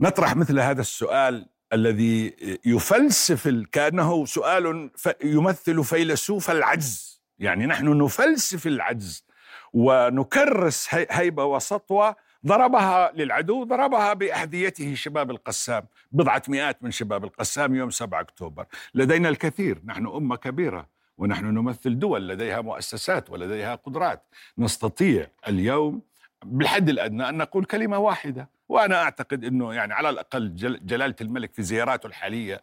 نطرح 0.00 0.36
مثل 0.36 0.60
هذا 0.60 0.80
السؤال 0.80 1.46
الذي 1.72 2.36
يفلسف 2.64 3.48
كأنه 3.72 4.24
سؤال 4.24 4.90
يمثل 5.24 5.84
فيلسوف 5.84 6.50
العجز. 6.50 7.22
يعني 7.38 7.66
نحن 7.66 8.02
نفلسف 8.02 8.66
العجز 8.66 9.26
ونكرس 9.72 10.88
هيبة 10.92 11.44
وسطوة 11.44 12.16
ضربها 12.46 13.12
للعدو 13.14 13.64
ضربها 13.64 14.12
بأحذيته 14.12 14.94
شباب 14.94 15.30
القسام. 15.30 15.86
بضعة 16.12 16.42
مئات 16.48 16.82
من 16.82 16.90
شباب 16.90 17.24
القسام 17.24 17.74
يوم 17.74 17.90
7 17.90 18.20
أكتوبر. 18.20 18.66
لدينا 18.94 19.28
الكثير. 19.28 19.82
نحن 19.84 20.06
أمة 20.06 20.36
كبيرة. 20.36 20.95
ونحن 21.18 21.46
نمثل 21.46 21.98
دول 21.98 22.28
لديها 22.28 22.60
مؤسسات 22.60 23.30
ولديها 23.30 23.74
قدرات. 23.74 24.22
نستطيع 24.58 25.26
اليوم 25.48 26.02
بالحد 26.44 26.88
الأدنى 26.88 27.28
أن 27.28 27.36
نقول 27.36 27.64
كلمة 27.64 27.98
واحدة 27.98 28.48
وأنا 28.68 29.02
أعتقد 29.02 29.44
أنه 29.44 29.74
يعني 29.74 29.94
على 29.94 30.10
الأقل 30.10 30.54
جلالة 30.86 31.14
الملك 31.20 31.54
في 31.54 31.62
زياراته 31.62 32.06
الحالية 32.06 32.62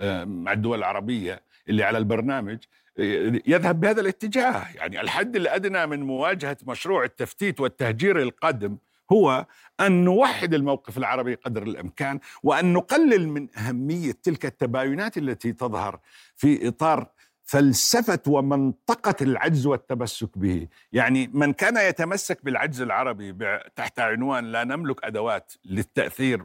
آه، 0.00 0.24
مع 0.24 0.52
الدول 0.52 0.78
العربية 0.78 1.42
اللي 1.68 1.84
على 1.84 1.98
البرنامج 1.98 2.58
آه، 2.98 3.40
يذهب 3.46 3.80
بهذا 3.80 4.00
الاتجاه. 4.00 4.66
يعني 4.74 5.00
الحد 5.00 5.36
الأدنى 5.36 5.86
من 5.86 6.02
مواجهة 6.02 6.56
مشروع 6.66 7.04
التفتيت 7.04 7.60
والتهجير 7.60 8.22
القادم 8.22 8.76
هو 9.12 9.46
أن 9.80 10.04
نوحد 10.04 10.54
الموقف 10.54 10.98
العربي 10.98 11.34
قدر 11.34 11.62
الإمكان 11.62 12.20
وأن 12.42 12.72
نقلل 12.72 13.28
من 13.28 13.48
أهمية 13.56 14.12
تلك 14.22 14.46
التباينات 14.46 15.18
التي 15.18 15.52
تظهر 15.52 16.00
في 16.36 16.68
إطار 16.68 17.08
فلسفة 17.46 18.20
ومنطقة 18.26 19.14
العجز 19.22 19.66
والتمسك 19.66 20.38
به، 20.38 20.68
يعني 20.92 21.30
من 21.34 21.52
كان 21.52 21.76
يتمسك 21.76 22.44
بالعجز 22.44 22.82
العربي 22.82 23.58
تحت 23.76 24.00
عنوان 24.00 24.44
لا 24.44 24.64
نملك 24.64 25.04
أدوات 25.04 25.52
للتأثير 25.64 26.42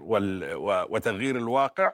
وتغيير 0.89 1.38
الواقع 1.38 1.94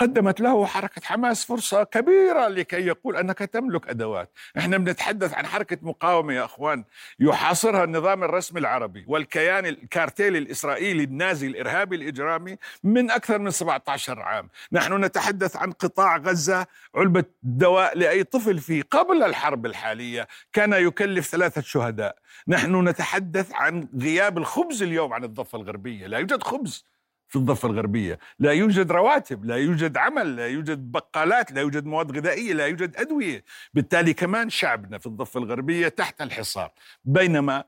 قدمت 0.00 0.40
له 0.40 0.66
حركة 0.66 1.02
حماس 1.04 1.44
فرصة 1.44 1.84
كبيرة 1.84 2.48
لكي 2.48 2.86
يقول 2.86 3.16
أنك 3.16 3.38
تملك 3.38 3.88
أدوات. 3.88 4.30
إحنا 4.58 4.78
بنتحدث 4.78 5.34
عن 5.34 5.46
حركة 5.46 5.78
مقاومة 5.82 6.32
يا 6.34 6.44
أخوان. 6.44 6.84
يحاصرها 7.20 7.84
النظام 7.84 8.24
الرسمي 8.24 8.60
العربي 8.60 9.04
والكيان 9.08 9.66
الكارتيل 9.66 10.36
الإسرائيلي 10.36 11.04
النازي 11.04 11.46
الإرهابي 11.46 11.96
الإجرامي 11.96 12.56
من 12.84 13.10
أكثر 13.10 13.38
من 13.38 13.50
17 13.50 14.20
عام. 14.22 14.48
نحن 14.72 15.04
نتحدث 15.04 15.56
عن 15.56 15.72
قطاع 15.72 16.16
غزة 16.16 16.66
علبة 16.94 17.24
دواء 17.42 17.98
لأي 17.98 18.24
طفل 18.24 18.58
فيه. 18.58 18.82
قبل 18.90 19.22
الحرب 19.22 19.66
الحالية 19.66 20.28
كان 20.52 20.72
يكلف 20.72 21.26
ثلاثة 21.26 21.60
شهداء. 21.60 22.16
نحن 22.48 22.88
نتحدث 22.88 23.52
عن 23.54 23.88
غياب 24.00 24.38
الخبز 24.38 24.82
اليوم 24.82 25.12
عن 25.12 25.24
الضفة 25.24 25.58
الغربية. 25.58 26.06
لا 26.06 26.18
يوجد 26.18 26.42
خبز. 26.42 26.89
في 27.30 27.36
الضفة 27.36 27.68
الغربية. 27.68 28.18
لا 28.38 28.52
يوجد 28.52 28.92
رواتب 28.92 29.44
لا 29.44 29.56
يوجد 29.56 29.96
عمل 29.96 30.36
لا 30.36 30.46
يوجد 30.46 30.92
بقالات 30.92 31.52
لا 31.52 31.60
يوجد 31.60 31.86
مواد 31.86 32.16
غذائية 32.16 32.52
لا 32.52 32.66
يوجد 32.66 32.96
أدوية. 32.96 33.44
بالتالي 33.74 34.14
كمان 34.14 34.50
شعبنا 34.50 34.98
في 34.98 35.06
الضفة 35.06 35.40
الغربية 35.40 35.88
تحت 35.88 36.22
الحصار. 36.22 36.70
بينما 37.04 37.64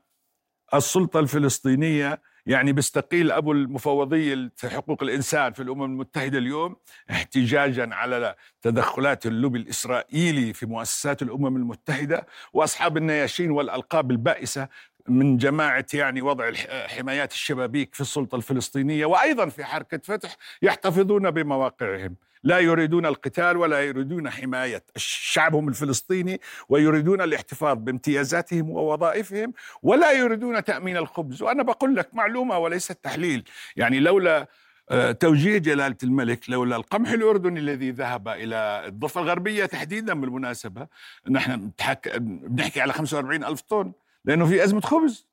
السلطة 0.73 1.19
الفلسطينية 1.19 2.21
يعني 2.45 2.73
بيستقيل 2.73 3.31
أبو 3.31 3.51
المفوضية 3.51 4.51
حقوق 4.63 5.03
الإنسان 5.03 5.53
في 5.53 5.63
الأمم 5.63 5.83
المتحدة 5.83 6.37
اليوم 6.37 6.75
احتجاجا 7.11 7.89
على 7.91 8.35
تدخلات 8.61 9.25
اللوبي 9.25 9.59
الإسرائيلي 9.59 10.53
في 10.53 10.65
مؤسسات 10.65 11.21
الأمم 11.21 11.57
المتحدة 11.57 12.27
وأصحاب 12.53 12.97
النياشين 12.97 13.51
والألقاب 13.51 14.11
البائسة 14.11 14.67
من 15.09 15.37
جماعة 15.37 15.85
يعني 15.93 16.21
وضع 16.21 16.51
حمايات 16.87 17.31
الشبابيك 17.31 17.95
في 17.95 18.01
السلطة 18.01 18.35
الفلسطينية 18.35 19.05
وأيضا 19.05 19.49
في 19.49 19.63
حركة 19.63 19.97
فتح 20.03 20.37
يحتفظون 20.61 21.31
بمواقعهم. 21.31 22.15
لا 22.43 22.59
يريدون 22.59 23.05
القتال 23.05 23.57
ولا 23.57 23.81
يريدون 23.81 24.29
حماية 24.29 24.83
شعبهم 24.95 25.67
الفلسطيني 25.67 26.41
ويريدون 26.69 27.21
الاحتفاظ 27.21 27.77
بامتيازاتهم 27.77 28.69
ووظائفهم 28.69 29.53
ولا 29.83 30.11
يريدون 30.11 30.63
تأمين 30.63 30.97
الخبز. 30.97 31.41
وأنا 31.41 31.63
بقول 31.63 31.95
لك 31.95 32.15
معلومة 32.15 32.57
وليس 32.57 32.87
تحليل 32.87 33.43
يعني 33.75 33.99
لولا 33.99 34.47
آه، 34.89 35.11
توجيه 35.11 35.57
جلالة 35.57 35.95
الملك 36.03 36.49
لولا 36.49 36.75
القمح 36.75 37.09
الأردني 37.11 37.59
الذي 37.59 37.91
ذهب 37.91 38.27
إلى 38.27 38.83
الضفة 38.87 39.21
الغربية 39.21 39.65
تحديدا 39.65 40.13
بالمناسبة 40.13 40.87
نحن 41.29 41.71
بنحكي 42.19 42.81
على 42.81 42.93
45 42.93 43.43
ألف 43.43 43.61
طن. 43.61 43.91
لأنه 44.25 44.45
في 44.45 44.63
أزمة 44.63 44.81
خبز. 44.81 45.27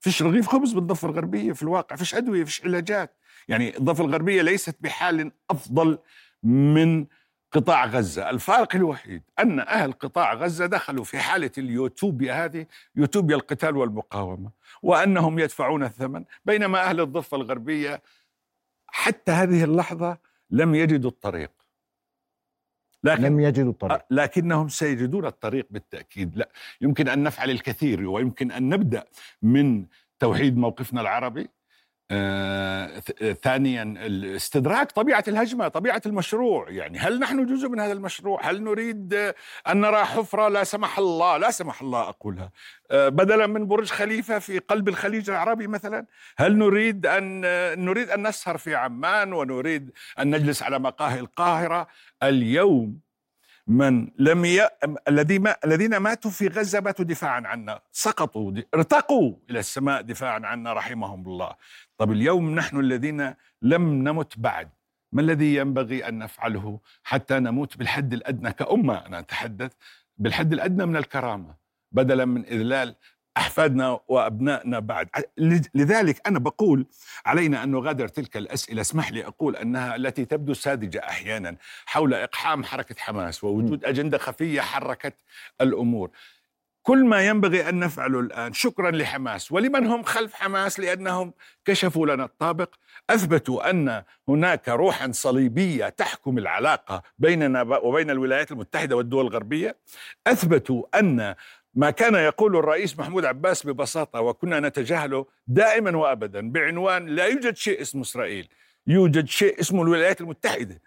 فيش 0.00 0.22
رغيف 0.22 0.48
خبز 0.48 0.72
بالضفة 0.72 1.08
الغربية 1.08 1.52
في 1.52 1.62
الواقع 1.62 1.96
فيش 1.96 2.14
أدوية 2.14 2.44
فيش 2.44 2.64
علاجات. 2.64 3.16
يعني 3.48 3.76
الضفة 3.78 4.04
الغربية 4.04 4.42
ليست 4.42 4.76
بحال 4.80 5.32
أفضل 5.50 5.98
من 6.42 7.06
قطاع 7.52 7.86
غزة. 7.86 8.30
الفارق 8.30 8.76
الوحيد 8.76 9.22
أن 9.38 9.60
أهل 9.60 9.92
قطاع 9.92 10.34
غزة 10.34 10.66
دخلوا 10.66 11.04
في 11.04 11.18
حالة 11.18 11.50
اليوتوبيا 11.58 12.44
هذه 12.44 12.66
يوتوبيا 12.96 13.36
القتال 13.36 13.76
والمقاومة 13.76 14.50
وأنهم 14.82 15.38
يدفعون 15.38 15.82
الثمن. 15.84 16.24
بينما 16.44 16.82
أهل 16.82 17.00
الضفة 17.00 17.36
الغربية 17.36 18.02
حتى 18.86 19.32
هذه 19.32 19.64
اللحظة 19.64 20.18
لم 20.50 20.74
يجدوا 20.74 21.10
الطريق. 21.10 21.50
لكن 23.06 23.22
لم 23.22 23.40
يجدوا 23.40 23.70
الطريق. 23.70 24.00
لكنهم 24.10 24.68
سيجدون 24.68 25.26
الطريق 25.26 25.66
بالتأكيد. 25.70 26.36
لا 26.36 26.48
يمكن 26.80 27.08
أن 27.08 27.22
نفعل 27.22 27.50
الكثير 27.50 28.08
ويمكن 28.08 28.52
أن 28.52 28.68
نبدأ 28.68 29.04
من 29.42 29.86
توحيد 30.18 30.56
موقفنا 30.56 31.00
العربي. 31.00 31.48
آه، 32.10 33.00
ثانيا 33.42 33.94
استدراك 34.36 34.92
طبيعة 34.92 35.24
الهجمة 35.28 35.68
طبيعة 35.68 36.02
المشروع. 36.06 36.70
يعني 36.70 36.98
هل 36.98 37.18
نحن 37.18 37.46
جزء 37.46 37.68
من 37.68 37.80
هذا 37.80 37.92
المشروع؟ 37.92 38.40
هل 38.50 38.64
نريد 38.64 39.14
أن 39.68 39.80
نرى 39.80 40.04
حفرة؟ 40.04 40.48
لا 40.48 40.64
سمح 40.64 40.98
الله 40.98 41.36
لا 41.36 41.50
سمح 41.50 41.82
الله 41.82 42.08
أقولها. 42.08 42.50
آه، 42.90 43.08
بدلا 43.08 43.46
من 43.46 43.66
برج 43.66 43.90
خليفة 43.90 44.38
في 44.38 44.58
قلب 44.58 44.88
الخليج 44.88 45.30
العربي 45.30 45.66
مثلا 45.66 46.06
هل 46.38 46.58
نريد 46.58 47.06
أن 47.06 47.40
نريد 47.84 48.10
أن 48.10 48.26
نسهر 48.28 48.58
في 48.58 48.74
عمان 48.74 49.32
ونريد 49.32 49.90
أن 50.18 50.30
نجلس 50.34 50.62
على 50.62 50.78
مقاهي 50.78 51.20
القاهرة؟ 51.20 51.86
اليوم 52.22 53.05
من 53.66 54.08
لم 54.18 54.44
ي... 54.44 54.60
الذين 55.64 55.96
ماتوا 55.96 56.30
في 56.30 56.48
غزة 56.48 56.80
ماتوا 56.80 57.04
دفاعا 57.04 57.42
عنا. 57.46 57.80
سقطوا 57.92 58.52
ارتقوا 58.74 59.34
إلى 59.50 59.58
السماء 59.58 60.02
دفاعا 60.02 60.40
عنا 60.46 60.72
رحمهم 60.72 61.26
الله. 61.26 61.54
طب 61.98 62.12
اليوم 62.12 62.54
نحن 62.54 62.80
الذين 62.80 63.34
لم 63.62 64.08
نمت 64.08 64.38
بعد 64.38 64.70
ما 65.12 65.22
الذي 65.22 65.54
ينبغي 65.54 66.08
أن 66.08 66.18
نفعله 66.18 66.80
حتى 67.04 67.38
نموت 67.38 67.76
بالحد 67.76 68.12
الأدنى 68.12 68.52
كأمة؟ 68.52 69.06
أنا 69.06 69.18
أتحدث 69.18 69.72
بالحد 70.18 70.52
الأدنى 70.52 70.86
من 70.86 70.96
الكرامة 70.96 71.54
بدلا 71.92 72.24
من 72.24 72.44
إذلال 72.44 72.94
أحفادنا 73.36 74.00
وأبنائنا 74.08 74.78
بعد. 74.78 75.08
لذلك 75.74 76.26
أنا 76.26 76.38
بقول 76.38 76.86
علينا 77.26 77.62
أن 77.62 77.70
نغادر 77.70 78.08
تلك 78.08 78.36
الأسئلة. 78.36 78.80
اسمح 78.80 79.12
لي 79.12 79.26
أقول 79.26 79.56
أنها 79.56 79.96
التي 79.96 80.24
تبدو 80.24 80.54
ساذجة 80.54 80.98
أحيانا 80.98 81.56
حول 81.86 82.14
إقحام 82.14 82.64
حركة 82.64 82.94
حماس 82.98 83.44
ووجود 83.44 83.84
أجندة 83.84 84.18
خفية 84.18 84.60
حركت 84.60 85.14
الأمور. 85.60 86.10
كل 86.82 87.04
ما 87.04 87.26
ينبغي 87.26 87.68
أن 87.68 87.78
نفعله 87.78 88.20
الآن 88.20 88.52
شكرا 88.52 88.90
لحماس. 88.90 89.52
ولمن 89.52 89.86
هم 89.86 90.02
خلف 90.02 90.34
حماس؟ 90.34 90.80
لأنهم 90.80 91.32
كشفوا 91.64 92.06
لنا 92.06 92.24
الطابق. 92.24 92.74
أثبتوا 93.10 93.70
أن 93.70 94.02
هناك 94.28 94.68
روحا 94.68 95.12
صليبية 95.12 95.88
تحكم 95.88 96.38
العلاقة 96.38 97.02
بيننا 97.18 97.62
وبين 97.62 98.10
الولايات 98.10 98.52
المتحدة 98.52 98.96
والدول 98.96 99.26
الغربية. 99.26 99.76
أثبتوا 100.26 100.98
أن 100.98 101.34
ما 101.76 101.90
كان 101.90 102.14
يقول 102.14 102.56
الرئيس 102.56 102.98
محمود 102.98 103.24
عباس 103.24 103.66
ببساطة 103.66 104.20
وكنا 104.20 104.60
نتجاهله 104.60 105.26
دائما 105.46 105.96
وأبدا 105.96 106.50
بعنوان 106.50 107.06
لا 107.06 107.26
يوجد 107.26 107.56
شيء 107.56 107.80
اسمه 107.80 108.02
إسرائيل 108.02 108.48
يوجد 108.86 109.26
شيء 109.26 109.60
اسمه 109.60 109.82
الولايات 109.82 110.20
المتحدة. 110.20 110.80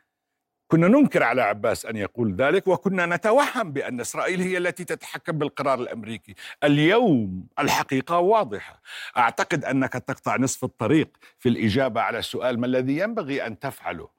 كنا 0.67 0.87
ننكر 0.87 1.23
على 1.23 1.41
عباس 1.41 1.85
أن 1.85 1.95
يقول 1.95 2.35
ذلك 2.35 2.67
وكنا 2.67 3.05
نتوهم 3.05 3.71
بأن 3.71 3.99
إسرائيل 3.99 4.41
هي 4.41 4.57
التي 4.57 4.83
تتحكم 4.83 5.37
بالقرار 5.37 5.79
الأمريكي. 5.79 6.35
اليوم 6.63 7.47
الحقيقة 7.59 8.19
واضحة. 8.19 8.81
أعتقد 9.17 9.65
أنك 9.65 9.93
تقطع 9.93 10.37
نصف 10.37 10.63
الطريق 10.63 11.17
في 11.39 11.49
الإجابة 11.49 12.01
على 12.01 12.19
السؤال 12.19 12.59
ما 12.59 12.65
الذي 12.65 12.97
ينبغي 12.97 13.47
أن 13.47 13.59
تفعله 13.59 14.09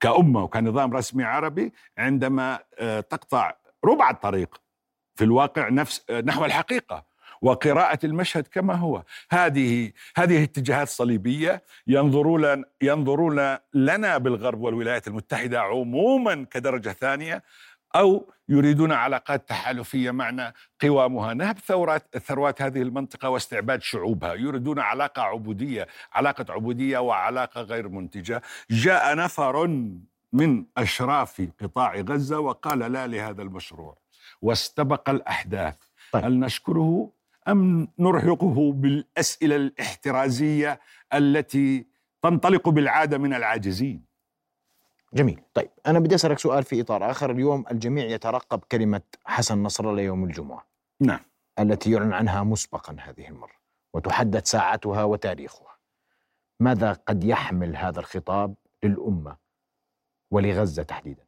كأمة 0.00 0.42
وكنظام 0.42 0.96
رسمي 0.96 1.24
عربي 1.24 1.72
عندما 1.98 2.58
آه، 2.78 3.00
تقطع 3.00 3.56
ربع 3.84 4.10
الطريق. 4.10 4.60
في 5.14 5.24
الواقع 5.24 5.68
نفس 5.68 6.10
نحو 6.10 6.44
الحقيقة 6.44 7.12
وقراءة 7.42 8.06
المشهد 8.06 8.46
كما 8.46 8.74
هو. 8.74 9.02
هذه 9.30 9.92
هذه 10.16 10.42
اتجاهات 10.44 10.88
صليبية 10.88 11.62
ينظرون 11.86 12.64
ينظرون 12.82 13.56
لنا 13.74 14.18
بالغرب 14.18 14.60
والولايات 14.60 15.08
المتحدة 15.08 15.60
عموما 15.60 16.46
كدرجة 16.50 16.90
ثانية 16.90 17.42
أو 17.96 18.32
يريدون 18.48 18.92
علاقات 18.92 19.48
تحالفية 19.48 20.10
معنا 20.10 20.52
قوامها. 20.82 21.34
نهب 21.34 21.58
ثورات 21.58 22.18
ثروات 22.18 22.62
هذه 22.62 22.82
المنطقة 22.82 23.28
واستعباد 23.28 23.82
شعوبها. 23.82 24.34
يريدون 24.34 24.78
علاقة 24.78 25.22
عبودية 25.22 25.86
علاقة 26.12 26.46
عبودية 26.52 26.98
وعلاقة 26.98 27.62
غير 27.62 27.88
منتجة. 27.88 28.42
جاء 28.70 29.16
نفر 29.16 29.66
من 30.32 30.64
أشراف 30.76 31.48
قطاع 31.62 31.96
غزة 31.96 32.38
وقال 32.38 32.78
لا 32.78 33.06
لهذا 33.06 33.42
المشروع. 33.42 34.01
واستبق 34.42 35.10
الأحداث. 35.10 35.76
طيب. 36.12 36.24
هل 36.24 36.40
نشكره 36.40 37.12
أم 37.48 37.88
نرهقه 37.98 38.72
بالأسئلة 38.72 39.56
الاحترازية 39.56 40.80
التي 41.14 41.86
تنطلق 42.22 42.68
بالعادة 42.68 43.18
من 43.18 43.34
العاجزين؟ 43.34 44.04
جميل. 45.14 45.40
طيب 45.54 45.70
أنا 45.86 45.98
بدي 45.98 46.14
أسألك 46.14 46.38
سؤال 46.38 46.62
في 46.64 46.80
إطار 46.80 47.10
آخر. 47.10 47.30
اليوم 47.30 47.64
الجميع 47.70 48.04
يترقب 48.04 48.58
كلمة 48.58 49.02
حسن 49.24 49.62
نصر 49.62 49.90
الله 49.90 50.02
يوم 50.02 50.24
الجمعة. 50.24 50.66
نعم. 51.00 51.20
التي 51.58 51.90
يعلن 51.92 52.12
عنها 52.12 52.42
مسبقا 52.42 52.96
هذه 53.00 53.28
المرة 53.28 53.56
وتحدد 53.94 54.46
ساعتها 54.46 55.04
وتاريخها. 55.04 55.76
ماذا 56.60 56.92
قد 56.92 57.24
يحمل 57.24 57.76
هذا 57.76 58.00
الخطاب 58.00 58.54
للأمة 58.82 59.36
ولغزة 60.30 60.82
تحديدا؟ 60.82 61.24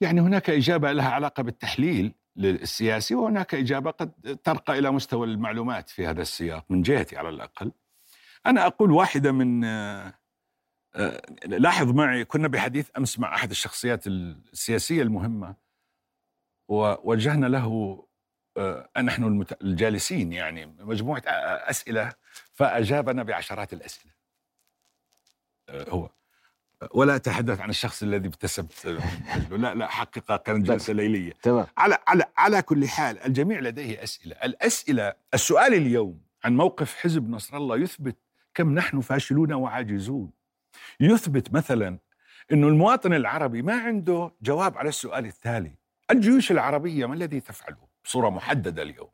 يعني 0.00 0.20
هناك 0.20 0.50
إجابة 0.50 0.92
لها 0.92 1.08
علاقة 1.10 1.42
بالتحليل 1.42 2.14
السياسي 2.36 3.14
وهناك 3.14 3.54
إجابة 3.54 3.90
قد 3.90 4.38
ترقى 4.44 4.78
إلى 4.78 4.90
مستوى 4.90 5.26
المعلومات 5.26 5.88
في 5.88 6.06
هذا 6.06 6.22
السياق 6.22 6.64
من 6.70 6.82
جهتي 6.82 7.16
على 7.16 7.28
الأقل. 7.28 7.72
أنا 8.46 8.66
أقول 8.66 8.90
واحدة 8.90 9.32
من 9.32 9.64
آه، 9.64 10.14
آه، 10.94 11.22
لاحظ 11.44 11.90
معي 11.90 12.24
كنا 12.24 12.48
بحديث 12.48 12.90
أمس 12.98 13.18
مع 13.18 13.34
أحد 13.34 13.50
الشخصيات 13.50 14.06
السياسية 14.06 15.02
المهمة 15.02 15.56
ووجهنا 16.68 17.46
له 17.46 18.04
آه، 18.56 18.88
نحن 19.02 19.46
الجالسين 19.62 20.32
يعني 20.32 20.66
مجموعة 20.66 21.22
أسئلة 21.70 22.12
فأجابنا 22.54 23.22
بعشرات 23.22 23.72
الأسئلة. 23.72 24.12
هو. 25.70 26.10
ولا 26.90 27.16
أتحدث 27.16 27.60
عن 27.60 27.70
الشخص 27.70 28.02
الذي 28.02 28.28
ابتسمت 28.28 28.86
لا 29.50 29.74
لا 29.74 29.86
حقيقة 29.86 30.36
كانت 30.36 30.66
جلسة 30.66 30.92
ليلية. 30.92 31.32
تمام. 31.42 31.66
على 31.76 31.98
على 32.06 32.24
على 32.36 32.62
كل 32.62 32.88
حال 32.88 33.18
الجميع 33.18 33.60
لديه 33.60 34.02
أسئلة. 34.02 34.36
الأسئلة 34.44 35.14
السؤال 35.34 35.74
اليوم 35.74 36.20
عن 36.44 36.56
موقف 36.56 36.96
حزب 36.96 37.30
نصر 37.30 37.56
الله 37.56 37.76
يثبت 37.76 38.16
كم 38.54 38.74
نحن 38.74 39.00
فاشلون 39.00 39.52
وعاجزون. 39.52 40.30
يثبت 41.00 41.52
مثلا 41.52 41.98
إنه 42.52 42.68
المواطن 42.68 43.12
العربي 43.14 43.62
ما 43.62 43.80
عنده 43.82 44.32
جواب 44.42 44.78
على 44.78 44.88
السؤال 44.88 45.26
التالي. 45.26 45.74
الجيوش 46.10 46.50
العربية 46.50 47.06
ما 47.06 47.14
الذي 47.14 47.40
تفعله؟ 47.40 47.88
بصورة 48.04 48.30
محددة 48.30 48.82
اليوم. 48.82 49.10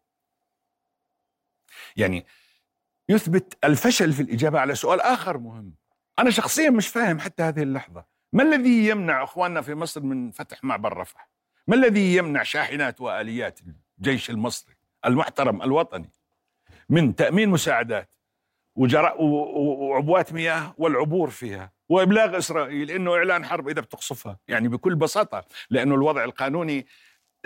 يعني 1.96 2.26
يثبت 3.08 3.58
الفشل 3.64 4.12
في 4.12 4.22
الإجابة 4.22 4.60
على 4.60 4.74
سؤال 4.74 5.00
آخر 5.00 5.38
مهم. 5.38 5.74
أنا 6.18 6.30
شخصيا 6.30 6.70
مش 6.70 6.88
فاهم 6.88 7.18
حتى 7.20 7.42
هذه 7.42 7.62
اللحظة. 7.62 8.04
ما 8.32 8.42
الذي 8.42 8.88
يمنع 8.88 9.24
أخواننا 9.24 9.62
في 9.62 9.74
مصر 9.74 10.02
من 10.02 10.30
فتح 10.30 10.64
معبر 10.64 10.96
رفح؟ 10.96 11.28
ما 11.66 11.74
الذي 11.76 12.16
يمنع 12.16 12.42
شاحنات 12.42 13.00
وآليات 13.00 13.60
الجيش 13.98 14.30
المصري 14.30 14.74
المحترم 15.06 15.62
الوطني 15.62 16.10
من 16.88 17.14
تأمين 17.16 17.48
مساعدات 17.48 18.14
وعبوات 18.76 20.32
مياه 20.32 20.74
والعبور 20.78 21.30
فيها 21.30 21.72
وإبلاغ 21.88 22.38
إسرائيل 22.38 22.90
إنه 22.90 23.14
إعلان 23.14 23.44
حرب 23.44 23.68
إذا 23.68 23.80
بتقصفها؟ 23.80 24.38
يعني 24.48 24.68
بكل 24.68 24.94
بساطة 24.94 25.44
لأنه 25.70 25.94
الوضع 25.94 26.24
القانوني 26.24 26.86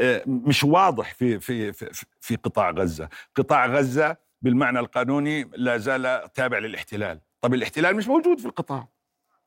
آه، 0.00 0.22
مش 0.26 0.64
واضح 0.64 1.14
في 1.14 1.40
في 1.40 1.72
في, 1.72 2.06
في 2.20 2.36
قطاع 2.36 2.70
غزة، 2.70 3.08
قطاع 3.34 3.66
غزة 3.66 4.16
بالمعنى 4.42 4.78
القانوني 4.78 5.50
لا 5.54 5.76
زال 5.76 6.32
تابع 6.34 6.58
للاحتلال، 6.58 7.20
طب 7.40 7.54
الاحتلال 7.54 7.96
مش 7.96 8.08
موجود 8.08 8.38
في 8.40 8.46
القطاع. 8.46 8.88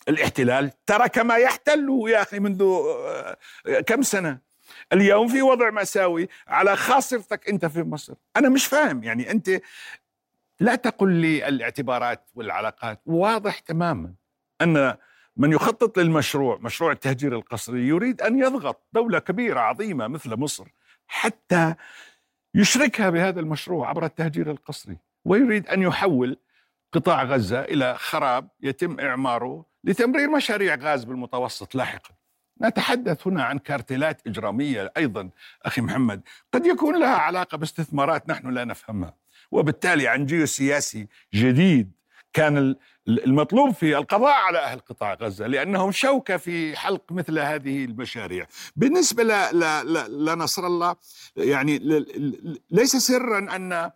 الاحتلال 0.07 0.71
ترك 0.85 1.17
ما 1.17 1.35
يحتله 1.35 2.09
يا 2.09 2.21
أخي 2.21 2.39
منذ 2.39 2.61
آه، 2.61 3.37
كم 3.87 4.01
سنة. 4.01 4.39
اليوم 4.93 5.27
في 5.27 5.41
وضع 5.41 5.69
مأساوي 5.69 6.27
على 6.47 6.75
خاصرتك 6.75 7.49
أنت 7.49 7.65
في 7.65 7.83
مصر. 7.83 8.13
أنا 8.37 8.49
مش 8.49 8.65
فاهم 8.65 9.03
يعني 9.03 9.31
أنت 9.31 9.61
لا 10.59 10.75
تقل 10.75 11.11
لي 11.11 11.47
الاعتبارات 11.47 12.29
والعلاقات. 12.35 13.01
واضح 13.05 13.59
تماما 13.59 14.13
أن 14.61 14.95
من 15.37 15.51
يخطط 15.51 15.97
للمشروع 15.97 16.57
مشروع 16.61 16.91
التهجير 16.91 17.35
القسري 17.35 17.87
يريد 17.87 18.21
أن 18.21 18.39
يضغط 18.39 18.87
دولة 18.93 19.19
كبيرة 19.19 19.59
عظيمة 19.59 20.07
مثل 20.07 20.35
مصر 20.35 20.67
حتى 21.07 21.75
يشركها 22.55 23.09
بهذا 23.09 23.39
المشروع 23.39 23.89
عبر 23.89 24.05
التهجير 24.05 24.51
القسري 24.51 24.97
ويريد 25.25 25.67
أن 25.67 25.81
يحول 25.81 26.37
قطاع 26.93 27.23
غزة 27.23 27.59
إلى 27.59 27.95
خراب 27.97 28.47
يتم 28.61 28.99
إعماره 28.99 29.65
لتمرير 29.83 30.29
مشاريع 30.29 30.75
غاز 30.75 31.03
بالمتوسط 31.03 31.75
لاحقا. 31.75 32.09
نتحدث 32.61 33.27
هنا 33.27 33.43
عن 33.43 33.59
كارتيلات 33.59 34.27
إجرامية 34.27 34.91
أيضا 34.97 35.29
أخي 35.65 35.81
محمد. 35.81 36.21
قد 36.53 36.65
يكون 36.65 36.99
لها 36.99 37.15
علاقة 37.15 37.57
باستثمارات 37.57 38.29
نحن 38.29 38.49
لا 38.49 38.65
نفهمها 38.65 39.13
وبالتالي 39.51 40.07
عن 40.07 40.25
جيوسياسي 40.25 41.07
جديد 41.33 41.91
كان 42.33 42.75
المطلوب 43.07 43.73
في 43.73 43.97
القضاء 43.97 44.33
على 44.33 44.59
أهل 44.59 44.79
قطاع 44.79 45.13
غزة 45.13 45.47
لأنهم 45.47 45.91
شوكة 45.91 46.37
في 46.37 46.75
حلق 46.75 47.11
مثل 47.11 47.39
هذه 47.39 47.85
المشاريع. 47.85 48.47
بالنسبة 48.75 49.23
لنصر 50.07 50.67
الله 50.67 50.95
يعني 51.35 51.79
ليس 52.71 52.95
سرا 52.95 53.55
أن 53.55 53.91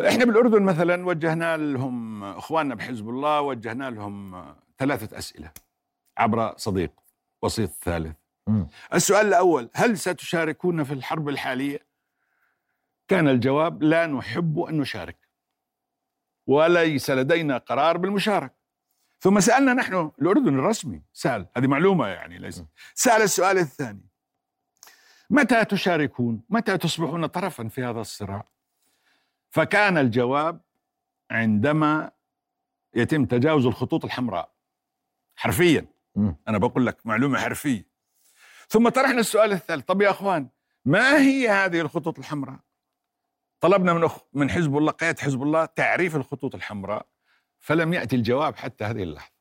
إحنا 0.00 0.24
بالأردن 0.24 0.62
مثلا 0.62 1.06
وجهنا 1.06 1.56
لهم 1.56 2.24
إخواننا 2.24 2.74
بحزب 2.74 3.08
الله 3.08 3.40
وجهنا 3.40 3.90
لهم 3.90 4.44
ثلاثة 4.78 5.18
أسئلة 5.18 5.50
عبر 6.18 6.54
صديق 6.56 6.92
وسيط 7.42 7.70
ثالث. 7.70 8.16
م. 8.46 8.64
السؤال 8.94 9.26
الأول 9.26 9.70
هل 9.74 9.98
ستشاركون 9.98 10.84
في 10.84 10.94
الحرب 10.94 11.28
الحالية؟ 11.28 11.86
كان 13.08 13.28
الجواب 13.28 13.82
لا 13.82 14.06
نحب 14.06 14.60
أن 14.60 14.78
نشارك. 14.78 15.28
وليس 16.46 17.10
لدينا 17.10 17.58
قرار 17.58 17.96
بالمشاركة. 17.96 18.54
ثم 19.20 19.40
سألنا 19.40 19.74
نحن 19.74 20.10
الأردن 20.22 20.58
الرسمي 20.58 21.02
سأل 21.12 21.46
هذه 21.56 21.66
معلومة 21.66 22.06
يعني 22.06 22.38
ليس 22.38 22.64
سأل 22.94 23.22
السؤال 23.22 23.58
الثاني 23.58 24.08
متى 25.30 25.64
تشاركون؟ 25.64 26.42
متى 26.48 26.78
تصبحون 26.78 27.26
طرفا 27.26 27.68
في 27.68 27.84
هذا 27.84 28.00
الصراع؟ 28.00 28.53
فكان 29.54 29.98
الجواب 29.98 30.60
عندما 31.30 32.10
يتم 32.94 33.24
تجاوز 33.24 33.66
الخطوط 33.66 34.04
الحمراء. 34.04 34.52
حرفيا. 35.36 35.86
م. 36.16 36.32
أنا 36.48 36.58
بقول 36.58 36.86
لك 36.86 37.06
معلومة 37.06 37.38
حرفية. 37.38 37.86
ثم 38.68 38.88
طرحنا 38.88 39.20
السؤال 39.20 39.52
الثالث. 39.52 39.84
طب 39.84 40.02
يا 40.02 40.10
أخوان 40.10 40.48
ما 40.84 41.18
هي 41.18 41.48
هذه 41.48 41.80
الخطوط 41.80 42.18
الحمراء؟ 42.18 42.58
طلبنا 43.60 43.92
من 43.92 44.04
أخ 44.04 44.18
من 44.32 44.50
حزب 44.50 44.76
الله 44.76 44.92
قيادة 44.92 45.22
حزب 45.22 45.42
الله 45.42 45.64
تعريف 45.64 46.16
الخطوط 46.16 46.54
الحمراء 46.54 47.06
فلم 47.60 47.92
يأتي 47.92 48.16
الجواب 48.16 48.56
حتى 48.56 48.84
هذه 48.84 49.02
اللحظة. 49.02 49.34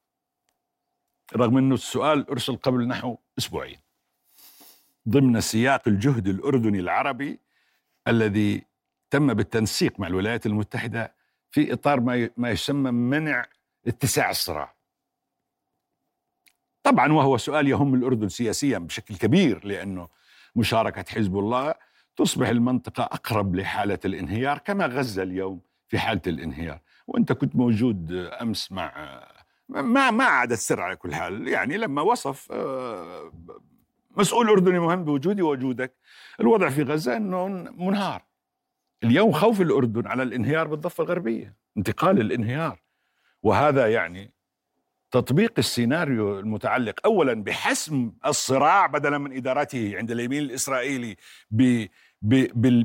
رغم 1.36 1.58
أنه 1.58 1.76
السؤال 1.76 2.30
أرسل 2.30 2.56
قبل 2.56 2.88
نحو 2.88 3.18
أسبوعين. 3.38 3.80
ضمن 5.10 5.42
سياق 5.42 5.88
الجهد 5.88 6.28
الأردني 6.28 6.80
العربي 6.80 7.40
الذي 8.08 8.73
تم 9.14 9.34
بالتنسيق 9.34 10.00
مع 10.00 10.08
الولايات 10.08 10.46
المتحدة 10.46 11.16
في 11.52 11.74
إطار 11.74 12.00
ما 12.00 12.30
ما 12.38 12.50
يسمى 12.50 12.92
منع 12.92 13.46
اتساع 13.88 14.30
الصراع. 14.30 14.76
طبعا 16.84 17.14
وهو 17.14 17.38
سؤال 17.38 17.68
يهم 17.68 17.96
الأردن 17.96 18.30
سياسيا 18.30 18.78
بشكل 18.78 19.16
كبير 19.16 19.66
لأنه 19.66 20.08
مشاركة 20.56 21.06
حزب 21.12 21.38
الله 21.38 21.74
تصبح 22.16 22.48
المنطقة 22.48 23.04
أقرب 23.04 23.56
لحالة 23.56 24.00
الانهيار 24.06 24.58
كما 24.58 24.86
غزة 24.86 25.24
اليوم 25.24 25.62
في 25.88 26.00
حالة 26.00 26.22
الانهيار، 26.28 26.80
وأنت 27.08 27.32
كنت 27.32 27.56
موجود 27.56 28.12
أمس 28.42 28.72
مع 28.72 29.20
ما 29.70 30.12
ما 30.12 30.24
عاد 30.24 30.52
السر 30.52 30.82
على 30.82 30.96
كل 30.96 31.16
حال، 31.16 31.48
يعني 31.48 31.78
لما 31.78 32.02
وصف 32.02 32.52
آه، 32.52 33.32
مسؤول 34.18 34.50
أردني 34.50 34.80
مهم 34.80 35.04
بوجودي 35.04 35.42
ووجودك 35.42 35.94
الوضع 36.40 36.70
في 36.70 36.84
غزة 36.84 37.18
إنه 37.18 37.48
منهار. 37.78 38.33
اليوم 39.04 39.32
خوف 39.32 39.62
الأردن 39.62 40.08
على 40.08 40.24
الانهيار 40.24 40.68
بالضفة 40.68 41.04
الغربية 41.04 41.56
انتقال 41.78 42.22
الانهيار. 42.22 42.80
وهذا 43.44 43.88
يعني 43.88 44.32
تطبيق 45.12 45.54
السيناريو 45.58 46.40
المتعلق 46.40 46.94
اولا 47.06 47.44
بحسم 47.44 48.12
الصراع 48.26 48.86
بدلا 48.86 49.18
من 49.18 49.36
إدارته 49.38 49.98
عند 49.98 50.12
اليمين 50.12 50.44
الإسرائيلي 50.44 51.16
ب 51.52 51.86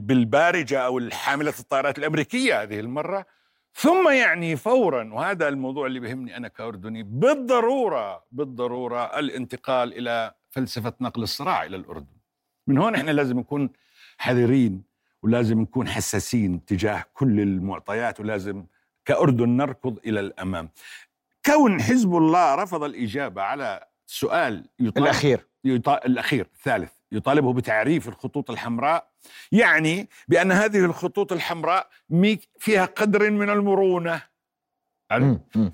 بالبارجة 0.07 0.79
أو 0.79 0.99
الحاملة 0.99 1.55
الطائرات 1.61 1.99
الأمريكية 1.99 2.63
هذه 2.63 2.81
المرة. 2.81 3.27
ثم 3.75 4.09
يعني 4.09 4.57
فورا 4.57 5.13
وهذا 5.13 5.49
الموضوع 5.49 5.87
اللي 5.87 6.01
بيهمني 6.01 6.37
أنا 6.37 6.49
كأردني 6.49 7.03
بالضرورة 7.03 8.25
بالضرورة 8.33 9.19
الانتقال 9.19 9.99
إلى 9.99 10.35
فلسفة 10.51 10.93
نقل 11.01 11.23
الصراع 11.23 11.65
إلى 11.65 11.77
الأردن. 11.77 12.17
من 12.67 12.79
هون 12.79 12.95
إحنا 12.95 13.11
لازم 13.11 13.39
نكون 13.39 13.71
حذرين 14.19 14.88
ولازم 15.29 15.61
نكون 15.61 15.88
حساسين 15.88 16.64
تجاه 16.64 17.05
كل 17.14 17.41
المعطيات 17.41 18.21
ولازم 18.21 18.64
كأردن 19.05 19.49
نركض 19.49 19.99
إلى 20.07 20.21
الأمام. 20.21 20.71
كون 21.47 21.83
حزب 21.83 22.17
الله 22.17 22.55
رفض 22.55 22.83
الإجابة 22.83 23.43
على 23.43 23.85
سؤال 24.07 24.64
يطالب 24.81 25.05
الأخير. 25.05 25.47
يطالب 25.64 26.07
الأخير 26.07 26.47
الثالث 26.57 26.93
يطالبه 27.12 27.53
بتعريف 27.53 28.09
الخطوط 28.09 28.51
الحمراء 28.51 29.11
يعني 29.53 30.09
بأن 30.29 30.53
هذه 30.53 30.79
الخطوط 30.85 31.33
الحمراء 31.33 31.88
فيها 32.59 32.85
قدر 32.85 33.31
من 33.31 33.51
المرونة. 33.51 34.23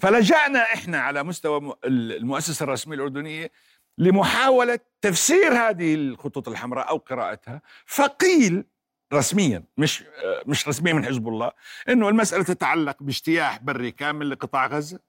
فلجأنا 0.01 0.63
إحنا 0.63 0.99
على 0.99 1.23
مستوى 1.23 1.77
المؤسسة 1.85 2.65
الرسمية 2.65 2.97
الأردنية 2.97 3.51
لمحاولة 3.99 4.79
تفسير 5.03 5.53
هذه 5.53 5.95
الخطوط 5.95 6.49
الحمراء 6.49 6.89
أو 6.89 6.97
قراءتها 6.97 7.63
فقيل 7.87 8.65
رسميا 9.13 9.65
مش 9.77 10.05
مش 10.47 10.69
رسميا 10.69 10.93
من 10.93 11.05
حزب 11.05 11.29
الله 11.29 11.51
إنه 11.89 12.09
المسألة 12.09 12.45
تتعلق 12.45 13.03
باجتياح 13.03 13.59
بري 13.63 13.91
كامل 13.91 14.31
لقطاع 14.31 14.67
غزة 14.67 15.01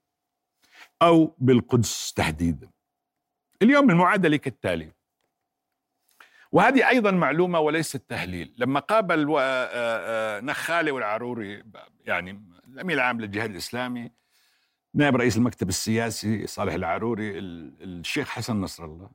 أو 1.02 1.34
بالقدس 1.38 2.12
تحديدا. 2.12 2.70
اليوم 3.62 3.90
المعادلة 3.90 4.36
كالتالي. 4.36 4.92
وهذه 6.52 6.88
أيضا 6.88 7.10
معلومة 7.10 7.60
وليست 7.60 7.96
تهليل، 7.96 8.54
لما 8.58 8.80
قابل 8.80 9.26
نخالي 10.44 10.90
والعروري 10.90 11.64
يعني 12.04 12.42
الامين 12.68 12.96
العام 12.96 13.20
للجهاد 13.20 13.50
الإسلامي 13.50 14.10
نائب 14.94 15.16
رئيس 15.16 15.36
المكتب 15.36 15.68
السياسي 15.68 16.46
صالح 16.46 16.74
العروري 16.74 17.38
الشيخ 17.38 18.28
حسن 18.28 18.60
نصر 18.60 18.84
الله 18.84 19.10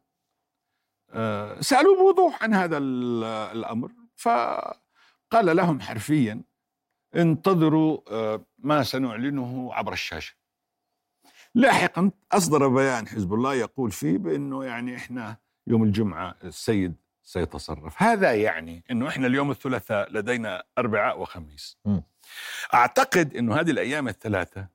سألوه 1.62 1.98
بوضوح 1.98 2.44
عن 2.44 2.54
هذا 2.54 2.78
الأمر. 2.78 3.92
فقال 4.22 5.56
لهم 5.56 5.82
حرفيا 5.82 6.42
انتظروا 7.16 8.00
آه، 8.12 8.46
ما 8.58 8.84
سنعلنه 8.84 9.74
عبر 9.74 9.94
الشاشة. 9.94 10.36
لاحقا 11.56 12.12
أصدر 12.32 12.68
بيان 12.68 13.08
حزب 13.08 13.34
الله 13.34 13.54
يقول 13.54 13.92
فيه 13.92 14.18
بأنه 14.18 14.66
يعني 14.66 14.96
إحنا 14.96 15.38
يوم 15.68 15.84
الجمعة 15.84 16.36
السيد 16.44 16.96
سيتصرف. 17.24 18.04
هذا 18.04 18.34
يعني 18.34 18.84
أنه 18.92 19.08
إحنا 19.08 19.28
اليوم 19.28 19.52
الثلاثاء 19.52 20.12
لدينا 20.12 20.64
أربعاء 20.78 21.22
وخميس. 21.22 21.78
م. 21.86 22.00
أعتقد 22.74 23.36
أنه 23.36 23.60
هذه 23.60 23.72
الأيام 23.72 24.08
الثلاثة 24.08 24.68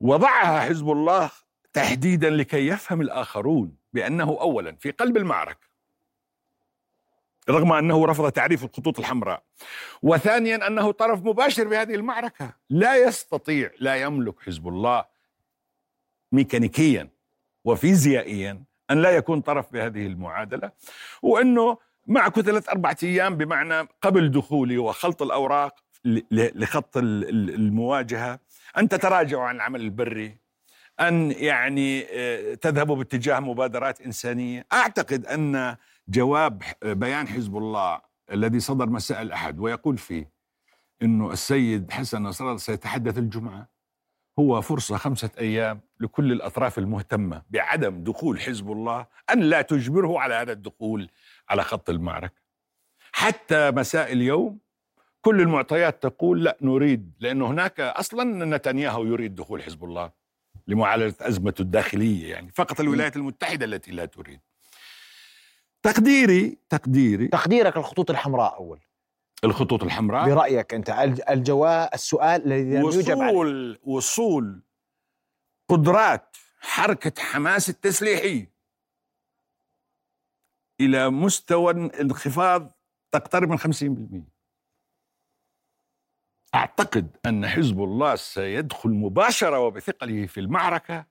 وضعها 0.00 0.60
حزب 0.60 0.90
الله 0.90 1.30
تحديدا 1.72 2.30
لكي 2.30 2.66
يفهم 2.66 3.00
الآخرون 3.00 3.76
بأنه 3.92 4.38
اولا 4.40 4.76
في 4.76 4.90
قلب 4.90 5.16
المعركة 5.16 5.65
رغم 7.48 7.72
أنه 7.72 8.06
رفض 8.06 8.32
تعريف 8.32 8.64
الخطوط 8.64 8.98
الحمراء. 8.98 9.42
وثانيا 10.02 10.66
أنه 10.66 10.90
طرف 10.90 11.24
مباشر 11.24 11.68
بهذه 11.68 11.94
المعركة. 11.94 12.54
لا 12.70 12.96
يستطيع 12.96 13.70
لا 13.78 13.96
يملك 13.96 14.40
حزب 14.40 14.68
الله 14.68 15.04
ميكانيكيا 16.32 17.08
وفيزيائيا 17.64 18.64
أن 18.90 19.02
لا 19.02 19.10
يكون 19.10 19.40
طرف 19.40 19.72
بهذه 19.72 20.06
المعادلة. 20.06 20.70
وأنه 21.22 21.78
معك 22.06 22.40
ثلاث 22.40 22.68
أربعة 22.68 22.96
أيام 23.02 23.36
بمعنى 23.36 23.88
قبل 24.02 24.30
دخولي 24.30 24.78
وخلط 24.78 25.22
الأوراق 25.22 25.74
لخط 26.30 26.96
المواجهة 26.96 28.40
أن 28.78 28.88
تتراجعوا 28.88 29.42
عن 29.44 29.56
العمل 29.56 29.80
البري 29.80 30.38
أن 31.00 31.30
يعني 31.30 32.06
آه، 32.10 32.54
تذهبوا 32.54 32.96
باتجاه 32.96 33.40
مبادرات 33.40 34.00
إنسانية. 34.00 34.66
أعتقد 34.72 35.26
أن 35.26 35.76
جواب 36.08 36.62
بيان 36.82 37.28
حزب 37.28 37.56
الله 37.56 38.00
الذي 38.32 38.60
صدر 38.60 38.90
مساء 38.90 39.22
الأحد 39.22 39.58
ويقول 39.60 39.98
فيه 39.98 40.30
أنه 41.02 41.32
السيد 41.32 41.90
حسن 41.90 42.22
نصر 42.22 42.44
الله 42.44 42.56
سيتحدث 42.56 43.18
الجمعة. 43.18 43.68
هو 44.38 44.60
فرصة 44.60 44.96
خمسة 44.96 45.30
أيام 45.38 45.80
لكل 46.00 46.32
الأطراف 46.32 46.78
المهتمة 46.78 47.42
بعدم 47.50 48.04
دخول 48.04 48.40
حزب 48.40 48.72
الله 48.72 49.06
أن 49.32 49.40
لا 49.40 49.62
تجبره 49.62 50.20
على 50.20 50.34
هذا 50.34 50.52
الدخول 50.52 51.10
على 51.48 51.62
خط 51.62 51.90
المعركة. 51.90 52.40
حتى 53.12 53.70
مساء 53.70 54.12
اليوم 54.12 54.58
كل 55.20 55.40
المعطيات 55.40 56.02
تقول 56.02 56.44
لا 56.44 56.56
نريد 56.60 57.12
لأنه 57.20 57.46
هناك 57.46 57.80
أصلا 57.80 58.44
نتنياهو 58.56 59.04
يريد 59.04 59.34
دخول 59.34 59.62
حزب 59.62 59.84
الله 59.84 60.10
لمعالجة 60.66 61.16
أزمته 61.20 61.62
الداخلية 61.62 62.30
يعني 62.30 62.50
فقط 62.54 62.80
الولايات 62.80 63.16
المتحدة 63.16 63.64
التي 63.64 63.90
لا 63.90 64.04
تريد. 64.04 64.40
تقديري 65.92 66.58
تقديري. 66.68 67.28
تقديرك 67.28 67.76
الخطوط 67.76 68.10
الحمراء 68.10 68.56
أول. 68.56 68.80
الخطوط 69.44 69.82
الحمراء؟ 69.82 70.34
برأيك 70.34 70.74
أنت 70.74 70.90
الجواب 71.30 71.88
السؤال 71.94 72.44
الذي 72.46 72.62
لم 72.62 72.80
يوجب 72.80 73.16
وصول 73.16 73.78
وصول 73.82 74.62
قدرات 75.68 76.36
حركة 76.60 77.22
حماس 77.22 77.68
التسليحيه 77.68 78.52
إلى 80.80 81.10
مستوى 81.10 81.72
انخفاض 81.72 82.72
تقترب 83.12 83.48
من 83.48 83.58
50% 83.58 84.36
أعتقد 86.54 87.16
أن 87.26 87.46
حزب 87.48 87.82
الله 87.82 88.16
سيدخل 88.16 88.90
مباشرة 88.90 89.58
وبثقله 89.60 90.26
في 90.26 90.40
المعركة 90.40 91.06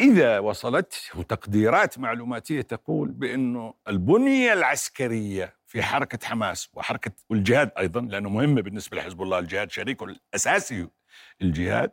إذا 0.00 0.38
وصلته 0.38 1.22
تقديرات 1.28 1.98
معلوماتية 1.98 2.60
تقول 2.60 3.08
بانه 3.08 3.74
البنية 3.88 4.52
العسكرية 4.52 5.54
في 5.66 5.82
حركة 5.82 6.26
حماس 6.26 6.68
وحركة 6.74 7.12
والجهاد 7.30 7.70
أيضا 7.78 8.00
لأنه 8.00 8.28
مهم 8.28 8.54
بالنسبة 8.54 8.96
لحزب 8.96 9.22
الله 9.22 9.38
الجهاد 9.38 9.70
شريكه 9.70 10.04
الأساسي 10.04 10.88
الجهاد 11.42 11.92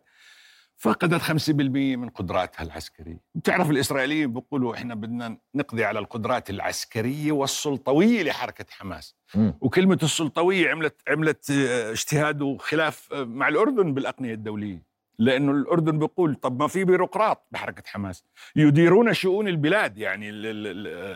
فقدت 0.77 1.21
50% 1.21 1.51
من 1.97 2.09
قدراتها 2.09 2.63
العسكرية. 2.63 3.19
بتعرف 3.35 3.69
الإسرائيليين 3.69 4.33
بيقولوا 4.33 4.75
إحنا 4.75 4.95
بدنا 4.95 5.37
نقضي 5.55 5.85
على 5.85 5.99
القدرات 5.99 6.49
العسكرية 6.49 7.31
والسلطوية 7.31 8.23
لحركة 8.23 8.65
حماس. 8.69 9.15
م. 9.35 9.51
وكلمة 9.61 9.99
السلطوية 10.03 10.69
عملت 10.71 11.01
عملت 11.07 11.49
آه، 11.51 11.91
اجتهاد 11.91 12.41
وخلاف 12.41 13.13
آه، 13.13 13.23
مع 13.23 13.47
الأردن 13.47 13.93
بالأقنية 13.93 14.33
الدولية. 14.33 14.86
لأنه 15.19 15.51
الأردن 15.51 15.99
بيقول 15.99 16.35
طب 16.35 16.61
ما 16.61 16.67
في 16.67 16.83
بيروقراط 16.83 17.47
بحركة 17.51 17.83
حماس. 17.85 18.23
يديرون 18.55 19.13
شؤون 19.13 19.47
البلاد 19.47 19.97
يعني 19.97 20.31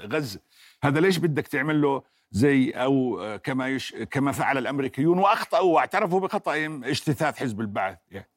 غزة. 0.05 0.39
هذا 0.83 0.99
ليش 0.99 1.17
بدك 1.17 1.47
تعمل 1.47 1.81
له 1.81 2.03
زي 2.31 2.69
أو 2.69 3.19
كما 3.43 3.67
يش 3.67 3.95
كما 3.95 4.31
فعل 4.31 4.57
الأمريكيون 4.57 5.17
وأخطأوا 5.17 5.75
واعترفوا 5.75 6.19
بخطئهم 6.19 6.83
اجتثاث 6.83 7.37
حزب 7.37 7.61
البعث. 7.61 7.97
يعني 8.11 8.29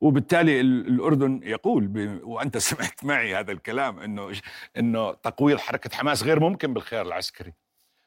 وبالتالي 0.00 0.60
الأردن 0.60 1.40
يقول 1.42 1.86
ب... 1.86 2.20
وأنت 2.22 2.58
سمعت 2.68 3.04
معي 3.04 3.34
هذا 3.34 3.52
الكلام 3.52 3.98
إنه 3.98 4.32
إنه 4.76 5.12
تقويض 5.12 5.58
حركة 5.58 5.96
حماس 5.96 6.22
غير 6.22 6.40
ممكن 6.40 6.74
بالخيار 6.74 7.06
العسكري. 7.06 7.52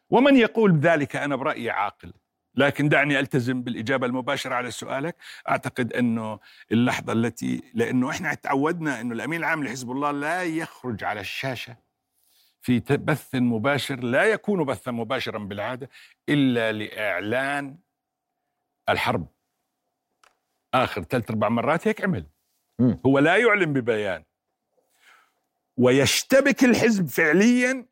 ومن 0.10 0.38
يقول 0.38 0.80
ذلك 0.80 1.16
أنا 1.16 1.36
برأيي 1.36 1.70
عاقل؟ 1.70 2.14
لكن 2.58 2.90
دعني 2.90 3.20
ألتزم 3.20 3.62
بالإجابة 3.62 4.08
المباشرة 4.08 4.56
على 4.56 4.72
سؤالك. 4.72 5.16
أعتقد 5.50 5.94
أنه 5.94 6.40
اللحظة 6.72 7.14
التي 7.14 7.64
لأنه 7.74 8.10
إحنا 8.10 8.34
تعودنا 8.34 9.02
أنه 9.02 9.14
الأمين 9.14 9.40
العام 9.40 9.64
لحزب 9.64 9.92
الله 9.92 10.12
لا 10.12 10.44
يخرج 10.44 11.04
على 11.04 11.22
الشاشة 11.22 11.78
في 12.62 12.80
بث 12.80 13.36
مباشر 13.36 14.00
لا 14.00 14.24
يكون 14.24 14.64
بثا 14.64 14.92
مباشرا 14.92 15.40
بالعادة 15.40 15.90
إلا 16.30 16.72
لإعلان 16.72 17.78
الحرب. 18.90 19.28
آخر 20.74 21.04
ثلاث 21.04 21.30
أربع 21.30 21.50
مرات 21.50 21.88
هيك 21.88 22.04
عمل. 22.04 22.26
هو 23.06 23.20
لا 23.20 23.38
يعلن 23.38 23.74
ببيان. 23.74 24.24
ويشتبك 25.78 26.64
الحزب 26.64 27.08
فعليا 27.08 27.86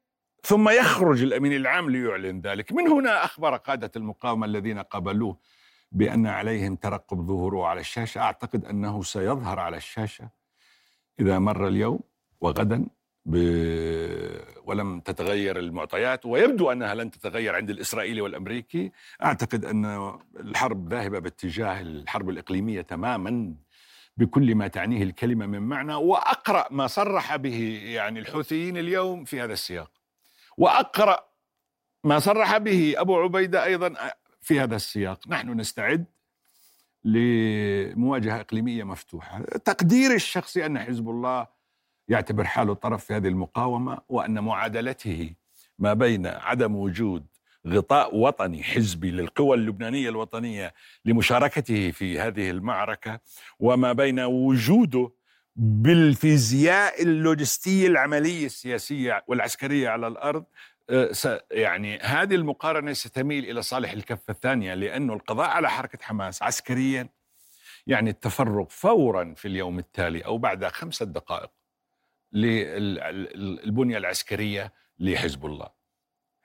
ثم 0.46 0.70
يخرج 0.70 1.24
الأمين 1.24 1.54
العام 1.56 1.90
ليعلن 1.90 2.42
ذلك. 2.42 2.72
من 2.72 2.88
هنا 2.88 3.26
أخبر 3.26 3.56
قادة 3.56 3.92
المقاومة 3.96 4.46
الذين 4.46 4.80
قابلوه 4.80 5.38
بأن 5.92 6.28
عليهم 6.28 6.76
ترقب 6.76 7.18
ظهوره 7.28 7.68
على 7.68 7.80
الشاشة. 7.80 8.22
أعتقد 8.22 8.66
أنه 8.66 9.04
سيظهر 9.04 9.60
على 9.60 9.78
الشاشة 9.78 10.30
إذا 11.20 11.40
مر 11.40 11.68
اليوم 11.68 12.00
وغدا 12.42 12.86
ب... 13.26 13.36
ولم 14.66 15.00
تتغير 15.00 15.60
المعطيات 15.60 16.26
ويبدو 16.26 16.72
أنها 16.72 16.96
لن 16.96 17.12
تتغير 17.12 17.56
عند 17.56 17.70
الإسرائيلي 17.70 18.22
والأمريكي. 18.22 18.92
أعتقد 19.24 19.66
أن 19.66 20.14
الحرب 20.40 20.94
ذاهبة 20.94 21.20
باتجاه 21.20 21.82
الحرب 21.82 22.30
الإقليمية 22.30 22.82
تماما 22.82 23.56
بكل 24.18 24.56
ما 24.56 24.68
تعنيه 24.68 25.04
الكلمة 25.04 25.46
من 25.46 25.60
معنى 25.60 25.96
وأقرأ 25.96 26.68
ما 26.72 26.88
صرح 26.88 27.36
به 27.36 27.82
يعني 27.86 28.20
الحوثيين 28.20 28.78
اليوم 28.78 29.24
في 29.26 29.42
هذا 29.42 29.54
السياق. 29.54 29.95
وأقرأ 30.58 31.26
ما 32.04 32.20
صرح 32.20 32.58
به 32.58 32.94
أبو 32.98 33.20
عبيدة 33.20 33.63
أيضا 33.63 33.94
في 34.41 34.60
هذا 34.60 34.76
السياق. 34.76 35.28
نحن 35.28 35.50
نستعد 35.60 36.06
لمواجهة 37.04 38.39
إقليمية 38.39 38.84
مفتوحة. 38.84 39.41
تقديري 39.41 40.15
الشخصي 40.15 40.65
أن 40.65 40.80
حزب 40.80 41.10
الله 41.10 41.48
يعتبر 42.08 42.44
حاله 42.44 42.74
طرف 42.74 43.06
في 43.06 43.13
هذه 43.13 43.28
المقاومة 43.28 43.98
وأن 44.10 44.39
معادلته 44.39 45.34
ما 45.80 45.94
بين 45.94 46.28
عدم 46.28 46.76
وجود 46.76 47.26
غطاء 47.68 48.15
وطني 48.18 48.63
حزبي 48.63 49.12
للقوى 49.12 49.58
اللبنانية 49.58 50.10
الوطنية 50.10 50.74
لمشاركته 51.06 51.91
في 51.91 52.20
هذه 52.20 52.50
المعركة 52.50 53.20
وما 53.60 53.94
بين 53.94 54.20
وجوده 54.20 55.12
بالفيزياء 55.56 57.02
اللوجستية 57.02 57.88
العملية 57.88 58.46
السياسية 58.46 59.24
والعسكرية 59.28 59.89
على 59.89 60.08
الأرض 60.08 60.46
آه، 60.89 61.41
يعني 61.52 62.00
هذه 62.00 62.36
المقارنة 62.36 62.94
ستميل 62.94 63.50
إلى 63.50 63.62
صالح 63.62 63.91
الكفة 63.91 64.32
الثانية 64.32 64.74
لأنه 64.74 65.13
القضاء 65.13 65.50
على 65.50 65.70
حركة 65.70 66.00
حماس 66.02 66.44
عسكريا 66.44 67.10
يعني 67.88 68.10
التفرغ 68.10 68.65
فورا 68.70 69.34
في 69.38 69.48
اليوم 69.48 69.80
التالي 69.80 70.26
أو 70.26 70.38
بعد 70.38 70.65
خمسة 70.65 71.06
دقائق 71.06 71.52
للبنية 72.34 73.98
العسكرية 73.98 74.74
لحزب 75.00 75.46
الله. 75.46 75.75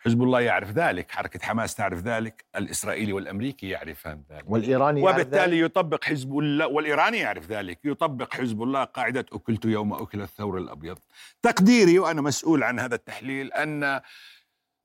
حزب 0.05 0.23
الله 0.23 0.41
يعرف 0.41 0.71
ذلك 0.71 1.11
حركة 1.11 1.41
حماس 1.43 1.75
تعرف 1.75 1.99
ذلك 1.99 2.45
الإسرائيلي 2.57 3.13
والأمريكي 3.13 3.69
يعرفان 3.69 4.23
ذلك. 4.31 4.45
والإيراني 4.47 5.03
وبالتالي 5.03 5.59
يعرف 5.59 5.71
يطبق 5.71 6.05
حزب 6.05 6.39
الله 6.39 6.67
والإيراني 6.67 7.19
يعرف 7.19 7.47
ذلك 7.47 7.79
يطبق 7.85 8.35
حزب 8.35 8.63
الله 8.63 8.85
قاعدة 8.85 9.27
أكلت 9.33 9.65
يوم 9.65 9.93
أكل 9.93 10.23
الثور 10.23 10.59
الأبيض. 10.59 10.99
تقديري 11.43 11.99
وأنا 11.99 12.23
مسؤول 12.23 12.63
عن 12.63 12.81
هذا 12.81 12.95
التحليل 12.95 13.53
أن 13.53 14.01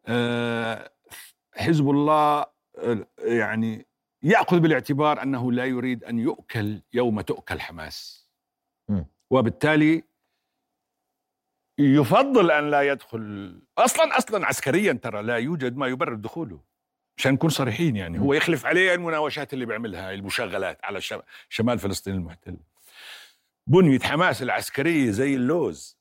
آه، 0.08 0.92
حزب 1.56 1.90
الله 1.90 2.46
آه، 2.78 3.08
يعني 3.20 3.86
يأخذ 4.24 4.60
بالاعتبار 4.60 5.24
أنه 5.24 5.52
لا 5.52 5.66
يريد 5.66 6.04
أن 6.04 6.20
يؤكل 6.20 6.82
يوم 6.94 7.22
تؤكل 7.22 7.60
حماس. 7.60 8.26
وبالتالي 9.30 10.04
يفضل 11.78 12.52
أن 12.52 12.70
لا 12.72 12.82
يدخل. 12.82 13.56
أصلا 13.78 14.18
أصلا 14.18 14.46
عسكريا 14.46 14.94
ترى 14.94 15.24
لا 15.24 15.36
يوجد 15.38 15.78
ما 15.78 15.88
يبرر 15.88 16.16
دخوله. 16.16 16.60
عشان 17.18 17.34
نكون 17.34 17.50
صريحين 17.50 17.96
يعني 17.96 18.20
هو 18.20 18.34
يخلف 18.34 18.66
عليه 18.66 18.94
المناوشات 18.94 19.54
اللي 19.54 19.66
بيعملها 19.66 20.14
المشغلات 20.14 20.80
على 20.84 21.00
شمال 21.50 21.80
فلسطين 21.80 22.14
المحتل 22.14 22.58
بنية 23.68 24.00
حماس 24.00 24.42
العسكرية 24.42 25.12
زي 25.12 25.36
اللوز. 25.36 25.98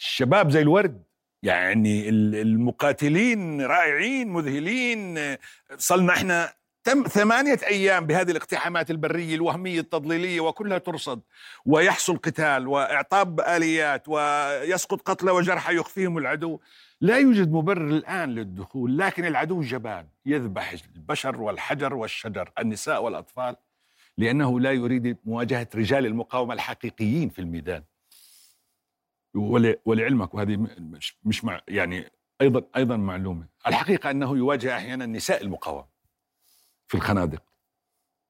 الشباب 0.00 0.50
زي 0.50 0.62
الورد. 0.62 1.02
يعني 1.42 2.08
المقاتلين 2.08 3.60
رائعين 3.60 4.28
مذهلين. 4.28 5.36
صلنا 5.76 6.12
إحنا 6.12 6.54
تم 6.84 7.02
ثمانية 7.02 7.58
أيام 7.66 8.06
بهذه 8.06 8.30
الاقتحامات 8.30 8.90
البرية 8.90 9.34
الوهمية 9.34 9.80
التضليلية 9.80 10.40
وكلها 10.40 10.78
ترصد 10.78 11.20
ويحصل 11.66 12.16
قتال 12.16 12.68
وإعطاب 12.68 13.40
آليات 13.40 14.08
ويسقط 14.08 15.00
قتلى 15.00 15.30
وجرحى 15.30 15.76
يخفيهم 15.76 16.18
العدو. 16.18 16.60
لا 17.00 17.18
يوجد 17.18 17.52
مبرر 17.52 17.88
الآن 17.88 18.34
للدخول 18.34 18.98
لكن 18.98 19.24
العدو 19.24 19.60
جبان 19.60 20.06
يذبح 20.26 20.74
البشر 20.96 21.40
والحجر 21.40 21.94
والشجر 21.94 22.50
النساء 22.58 23.02
والأطفال 23.02 23.56
لأنه 24.18 24.60
لا 24.60 24.72
يريد 24.72 25.16
مواجهة 25.24 25.68
رجال 25.74 26.06
المقاومة 26.06 26.54
الحقيقيين 26.54 27.28
في 27.28 27.38
الميدان. 27.38 27.82
ولعلمك 29.84 30.34
وهذه 30.34 30.66
مش, 31.24 31.44
مع 31.44 31.60
يعني 31.68 32.12
أيضا 32.40 32.62
أيضا 32.76 32.96
معلومة. 32.96 33.46
الحقيقة 33.66 34.10
أنه 34.10 34.36
يواجه 34.36 34.76
أحيانا 34.76 35.06
نساء 35.06 35.42
المقاومة. 35.42 35.91
في 36.92 36.98
الخنادق. 36.98 37.42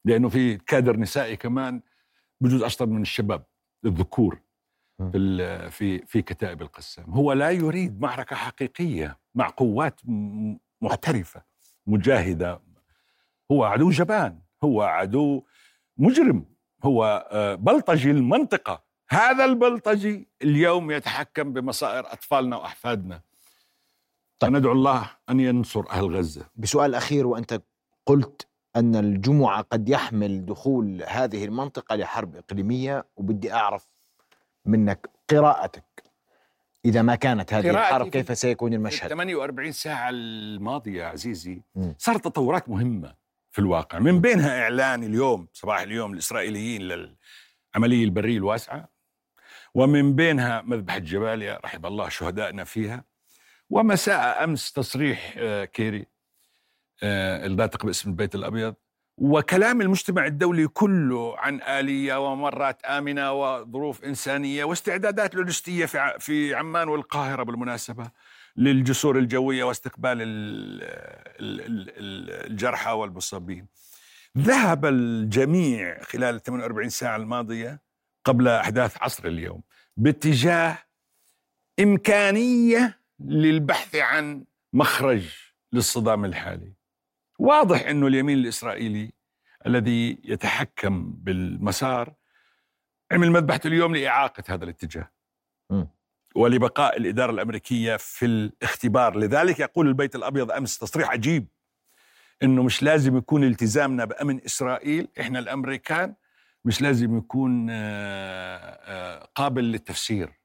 لأنه 0.05 0.29
في 0.29 0.57
كادر 0.57 0.97
نسائي 0.97 1.37
كمان 1.37 1.83
بجوز 2.41 2.63
أشطر 2.63 2.87
من 2.87 3.03
الشباب 3.03 3.45
الذكور 3.85 4.41
في 5.13 5.71
في 5.71 6.07
في 6.07 6.23
كتائب 6.23 6.63
القسام 6.63 7.11
هو 7.11 7.33
لا 7.33 7.51
يريد 7.51 8.01
معركة 8.01 8.37
حقيقية 8.37 9.19
مع 9.35 9.49
قوات 9.49 10.01
محترفة 10.81 11.43
مجاهدة. 11.87 12.61
هو 13.53 13.65
عدو 13.65 13.91
جبان 13.91 14.41
هو 14.65 14.83
عدو 14.83 15.43
مجرم 15.97 16.45
هو 16.85 17.29
آه، 17.31 17.55
بلطجي 17.55 18.11
المنطقة. 18.11 18.83
هذا 19.09 19.45
البلطجي 19.45 20.29
اليوم 20.43 20.91
يتحكم 20.91 21.53
بمصائر 21.53 22.13
أطفالنا 22.13 22.57
وأحفادنا. 22.57 23.21
طيب. 24.39 24.53
ندعو 24.53 24.73
الله 24.73 25.11
أن 25.29 25.41
ينصر 25.41 25.91
أهل 25.91 26.17
غزة. 26.17 26.51
بسؤال 26.57 26.95
أخير 26.95 27.27
وأنت 27.27 27.63
قلت 28.07 28.52
أن 28.77 28.97
الجمعة 28.97 29.63
قد 29.63 29.89
يحمل 29.89 30.47
دخول 30.47 31.03
هذه 31.09 31.45
المنطقة 31.45 31.97
لحرب 31.97 32.37
إقليمية 32.37 33.05
وبدي 33.17 33.53
أعرف 33.53 33.93
منك 34.65 35.11
قراءتك. 35.31 35.85
إذا 36.85 37.03
ما 37.03 37.15
كانت 37.15 37.55
هذه 37.55 37.71
الحرب 37.71 38.09
كيف 38.09 38.39
سيكون 38.39 38.75
المشهد؟ 38.75 39.09
48 39.09 39.73
ساعة 39.73 40.09
الماضية 40.11 41.05
عزيزي 41.05 41.63
صارت 41.99 42.25
تطورات 42.25 42.69
مهمة 42.69 43.15
في 43.51 43.59
الواقع. 43.59 43.99
من 43.99 44.21
بينها 44.21 44.63
إعلان 44.63 45.03
اليوم 45.05 45.49
صباح 45.53 45.81
اليوم 45.81 46.13
الإسرائيليين 46.13 46.83
للعملية 46.83 48.05
البرية 48.05 48.37
الواسعة 48.39 48.89
ومن 49.75 50.15
بينها 50.15 50.63
مذبحة 50.63 50.99
جباليا 50.99 51.61
رحم 51.65 51.87
الله 51.87 52.09
شهدائنا 52.09 52.65
فيها 52.65 53.05
ومساء 53.71 54.45
أمس 54.45 54.73
تصريح 54.73 55.35
آه، 55.39 55.65
كيري. 55.65 56.07
الناطق 57.03 57.87
باسم 57.87 58.11
البيت 58.11 58.35
الأبيض. 58.35 58.75
وكلام 59.19 59.81
المجتمع 59.81 60.27
الدولي 60.27 60.69
كله 60.69 61.39
عن 61.39 61.63
آلية 61.63 62.33
ومرات 62.33 62.85
آمنة 62.85 63.33
وظروف 63.33 64.05
إنسانية 64.05 64.65
واستعدادات 64.65 65.35
لوجستية 65.35 65.87
في 65.87 66.17
في 66.19 66.55
عمان 66.55 66.89
والقاهرة 66.89 67.43
بالمناسبة 67.43 68.11
للجسور 68.57 69.19
الجوية 69.19 69.65
واستقبال 69.65 70.19
الجرحى 71.41 72.91
والمصابين. 72.91 73.67
ذهب 74.39 74.87
الجميع 74.87 76.03
خلال 76.03 76.43
48 76.43 76.89
ساعة 76.89 77.17
الماضية 77.17 77.81
قبل 78.25 78.49
أحداث 78.49 79.03
عصر 79.03 79.29
اليوم 79.29 79.63
باتجاه 79.97 80.79
إمكانية 81.81 82.99
للبحث 83.21 83.97
عن 83.97 84.45
مخرج 84.73 85.25
للصدام 85.73 86.25
الحالي. 86.25 86.73
واضح 87.39 87.87
أنه 87.87 88.07
اليمين 88.07 88.39
الإسرائيلي 88.39 89.13
الذي 89.67 90.19
يتحكم 90.25 91.13
بالمسار 91.13 92.15
عمل 93.13 93.31
مذبحة 93.31 93.61
اليوم 93.65 93.97
لإعاقة 93.97 94.43
هذا 94.49 94.65
الاتجاه. 94.65 95.11
م. 95.71 95.85
ولبقاء 96.35 96.97
الإدارة 96.97 97.31
الأمريكية 97.31 97.97
في 97.97 98.27
الاختبار. 98.27 99.17
لذلك 99.19 99.61
يقول 99.61 99.89
البيت 99.89 100.15
الأبيض 100.15 100.51
أمس 100.53 100.79
تصريح 100.79 101.11
عجيب 101.11 101.47
أنه 102.43 102.63
مش 102.63 102.83
لازم 102.83 103.17
يكون 103.17 103.45
التزامنا 103.45 104.05
بأمن 104.05 104.45
إسرائيل 104.45 105.09
إحنا 105.21 105.39
الأمريكان 105.39 106.15
مش 106.65 106.83
لازم 106.83 107.19
يكون 107.19 107.67
آه، 107.71 108.57
آه، 108.85 109.29
قابل 109.35 109.65
للتفسير. 109.65 110.42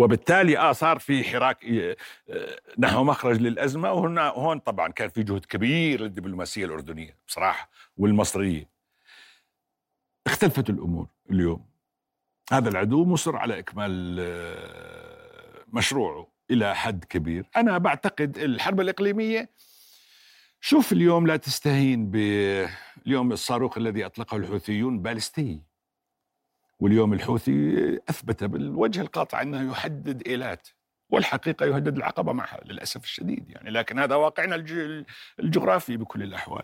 وبالتالي 0.00 0.58
آه 0.58 0.72
صار 0.72 0.98
في 0.98 1.24
حراك 1.24 1.64
آه، 1.64 1.96
نحو 2.78 3.04
مخرج 3.04 3.40
للأزمة 3.40 3.92
وهنا 3.92 4.28
هون 4.28 4.58
طبعا 4.58 4.88
كان 4.88 5.08
في 5.08 5.22
جهد 5.22 5.44
كبير 5.44 6.00
للدبلوماسية 6.00 6.64
الأردنية 6.64 7.16
بصراحة 7.28 7.70
والمصرية. 7.96 8.68
اختلفت 10.26 10.70
الأمور 10.70 11.06
اليوم. 11.30 11.64
هذا 12.52 12.68
العدو 12.68 13.04
مصر 13.04 13.36
على 13.36 13.58
إكمال 13.58 14.16
مشروعه 15.72 16.26
إلى 16.50 16.74
حد 16.76 17.04
كبير. 17.04 17.44
أنا 17.56 17.78
بعتقد 17.78 18.38
الحرب 18.38 18.80
الإقليمية 18.80 19.50
شوف 20.60 20.92
اليوم 20.92 21.26
لا 21.26 21.36
تستهين 21.36 22.10
باليوم 22.10 23.32
الصاروخ 23.32 23.78
الذي 23.78 24.06
أطلقه 24.06 24.36
الحوثيون 24.36 25.02
بالستي. 25.02 25.69
واليوم 26.80 27.12
الحوثي 27.12 27.98
أثبت 28.10 28.44
بالوجه 28.44 29.00
القاطع 29.00 29.42
أنه 29.42 29.70
يحدد 29.70 30.28
إيلات 30.28 30.68
والحقيقة 31.10 31.66
يهدد 31.66 31.96
العقبة 31.96 32.32
معها 32.32 32.60
للأسف 32.64 33.04
الشديد 33.04 33.50
يعني 33.50 33.70
لكن 33.70 33.98
هذا 33.98 34.14
واقعنا 34.14 34.64
الجغرافي 35.40 35.96
بكل 35.96 36.22
الأحوال. 36.22 36.62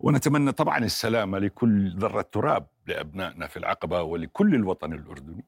ونتمنى 0.00 0.52
طبعا 0.52 0.78
السلامة 0.78 1.38
لكل 1.38 1.96
ذرة 1.98 2.22
تراب 2.22 2.66
لأبنائنا 2.86 3.46
في 3.46 3.56
العقبة 3.56 4.02
ولكل 4.02 4.54
الوطن 4.54 4.92
الأردني. 4.92 5.44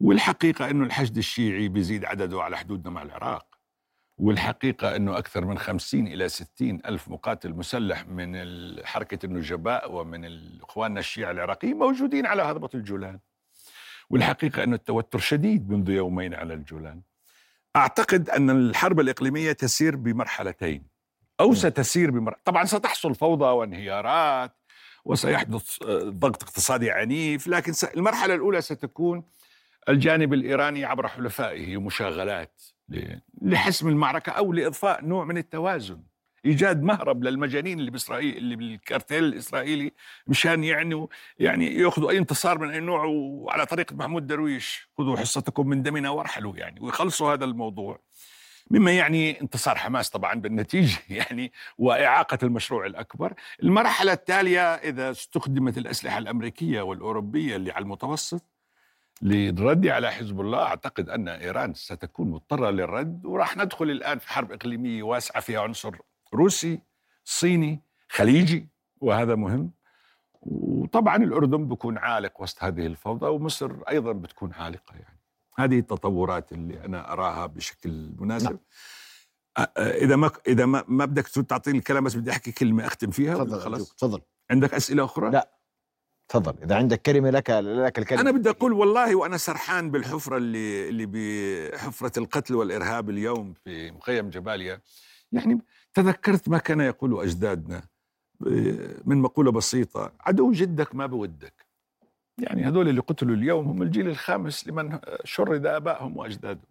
والحقيقة 0.00 0.70
انه 0.70 0.84
الحشد 0.84 1.16
الشيعي 1.16 1.68
بيزيد 1.68 2.04
عدده 2.04 2.42
على 2.42 2.56
حدودنا 2.58 2.90
مع 2.90 3.02
العراق. 3.02 3.57
والحقيقة 4.18 4.96
أنه 4.96 5.18
أكثر 5.18 5.44
من 5.44 5.58
خمسين 5.58 6.06
إلى 6.06 6.28
ستين 6.28 6.80
ألف 6.86 7.08
مقاتل 7.08 7.52
مسلح 7.54 8.06
من 8.06 8.36
حركة 8.84 9.26
النجباء 9.26 9.92
ومن 9.92 10.24
إخواننا 10.62 11.00
الشيعة 11.00 11.30
العراقيين 11.30 11.76
موجودين 11.76 12.26
على 12.26 12.42
هضبة 12.42 12.70
الجولان. 12.74 13.18
والحقيقة 14.10 14.64
أن 14.64 14.74
التوتر 14.74 15.18
شديد 15.18 15.70
منذ 15.70 15.90
يومين 15.90 16.34
على 16.34 16.54
الجولان. 16.54 17.00
أعتقد 17.76 18.30
أن 18.30 18.50
الحرب 18.50 19.00
الإقليمية 19.00 19.52
تسير 19.52 19.96
بمرحلتين 19.96 20.86
أو 21.40 21.54
ستسير 21.54 22.10
بمرحلة 22.10 22.42
طبعا 22.44 22.64
ستحصل 22.64 23.14
فوضى 23.14 23.44
وانهيارات 23.44 24.52
وسيحدث 25.04 25.82
ضغط 26.02 26.42
اقتصادي 26.42 26.90
عنيف 26.90 27.48
لكن 27.48 27.72
المرحلة 27.96 28.34
الأولى 28.34 28.60
ستكون 28.60 29.24
الجانب 29.88 30.32
الإيراني 30.34 30.84
عبر 30.84 31.08
حلفائه 31.08 31.80
مشاغلات. 31.80 32.62
لحسم 33.42 33.88
المعركة 33.88 34.32
أو 34.32 34.52
لإضفاء 34.52 35.04
نوع 35.04 35.24
من 35.24 35.38
التوازن. 35.38 36.02
إيجاد 36.44 36.82
مهرب 36.82 37.24
للمجانين 37.24 37.78
اللي 37.78 37.90
بإسرائيل 37.90 38.36
اللي 38.36 38.56
بالكارتيل 38.56 39.24
الإسرائيلي 39.24 39.92
مشان 40.26 40.64
يعني 40.64 41.06
يعني 41.38 41.74
يأخذوا 41.74 42.10
أي 42.10 42.18
انتصار 42.18 42.58
من 42.58 42.70
أي 42.70 42.80
نوع 42.80 43.04
وعلى 43.04 43.66
طريقة 43.66 43.96
محمود 43.96 44.26
درويش. 44.26 44.88
خذوا 44.98 45.16
حصتكم 45.16 45.68
من 45.68 45.82
دمنا 45.82 46.10
وارحلوا 46.10 46.56
يعني 46.56 46.80
ويخلصوا 46.80 47.32
هذا 47.32 47.44
الموضوع. 47.44 48.00
مما 48.70 48.92
يعني 48.92 49.40
انتصار 49.40 49.76
حماس 49.76 50.10
طبعا 50.10 50.34
بالنتيجة 50.34 50.98
يعني 51.18 51.52
وإعاقة 51.78 52.38
المشروع 52.42 52.86
الأكبر، 52.86 53.34
المرحلة 53.62 54.12
التالية 54.12 54.74
إذا 54.74 55.10
استخدمت 55.10 55.78
الأسلحة 55.78 56.18
الأمريكية 56.18 56.80
والأوروبية 56.80 57.56
اللي 57.56 57.72
على 57.72 57.82
المتوسط 57.82 58.57
للرد 59.22 59.86
على 59.86 60.12
حزب 60.12 60.40
الله. 60.40 60.62
أعتقد 60.62 61.08
أن 61.08 61.28
إيران 61.28 61.74
ستكون 61.74 62.30
مضطرة 62.30 62.70
للرد 62.70 63.26
وراح 63.26 63.56
ندخل 63.56 63.90
الآن 63.90 64.18
في 64.18 64.28
حرب 64.28 64.52
إقليمية 64.52 65.02
واسعة 65.02 65.40
فيها 65.40 65.60
عنصر 65.60 65.96
روسي 66.34 66.80
صيني 67.24 67.82
خليجي 68.08 68.68
وهذا 69.00 69.34
مهم. 69.34 69.70
وطبعا 70.40 71.16
الأردن 71.16 71.68
بكون 71.68 71.98
عالق 71.98 72.40
وسط 72.40 72.64
هذه 72.64 72.86
الفوضى 72.86 73.26
ومصر 73.26 73.72
أيضا 73.88 74.12
بتكون 74.12 74.52
عالقة 74.52 74.94
يعني. 74.94 75.18
هذه 75.58 75.78
التطورات 75.78 76.52
اللي 76.52 76.84
أنا 76.84 77.12
أراها 77.12 77.46
بشكل 77.46 78.12
مناسب. 78.18 78.50
نعم. 78.50 78.58
إذا 79.78 80.16
ما 80.16 80.30
إذا 80.48 80.66
ما, 80.66 80.84
ما 80.88 81.04
بدك 81.04 81.28
تعطيني 81.28 81.78
الكلام 81.78 82.04
بس 82.04 82.14
بدي 82.14 82.30
أحكي 82.30 82.52
كلمة 82.52 82.86
أختم 82.86 83.10
فيها 83.10 83.34
تفضل 83.34 83.60
خلاص؟ 83.60 83.94
تفضل. 83.94 84.20
عندك 84.50 84.74
أسئلة 84.74 85.04
أخرى؟ 85.04 85.30
لا. 85.30 85.57
تفضل 86.28 86.62
إذا 86.62 86.76
عندك 86.76 87.02
كلمة 87.02 87.30
لك 87.30 87.50
لك 87.50 87.98
الكلمة. 87.98 88.20
أنا 88.20 88.30
بدي 88.30 88.50
أقول 88.50 88.72
والله 88.72 89.16
وأنا 89.16 89.36
سرحان 89.36 89.90
بالحفرة 89.90 90.36
اللي 90.36 90.88
اللي 90.88 91.06
بحفرة 91.06 92.18
القتل 92.18 92.54
والإرهاب 92.54 93.10
اليوم 93.10 93.54
في 93.64 93.90
مخيم 93.90 94.30
جباليا. 94.30 94.80
يعني 95.32 95.60
تذكرت 95.94 96.48
ما 96.48 96.58
كان 96.58 96.80
يقول 96.80 97.22
أجدادنا 97.22 97.82
من 99.04 99.16
مقولة 99.16 99.52
بسيطة 99.52 100.12
عدو 100.20 100.52
جدك 100.52 100.94
ما 100.94 101.06
بودك. 101.06 101.66
يعني 102.38 102.64
هذول 102.64 102.88
اللي 102.88 103.00
قتلوا 103.00 103.36
اليوم 103.36 103.68
هم 103.68 103.82
الجيل 103.82 104.08
الخامس 104.08 104.68
لمن 104.68 104.98
شرد 105.24 105.66
آبائهم 105.66 106.16
وأجدادهم. 106.16 106.68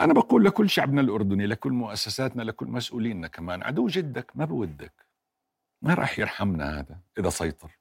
أنا 0.00 0.12
بقول 0.12 0.44
لكل 0.44 0.70
شعبنا 0.70 1.00
الأردني 1.00 1.46
لكل 1.46 1.72
مؤسساتنا 1.72 2.42
لكل 2.42 2.66
مسؤوليننا 2.66 3.28
كمان 3.28 3.62
عدو 3.62 3.86
جدك 3.86 4.32
ما 4.34 4.44
بودك. 4.44 5.06
ما 5.82 5.94
راح 5.94 6.18
يرحمنا 6.18 6.78
هذا 6.78 6.98
إذا 7.18 7.30
سيطر. 7.30 7.79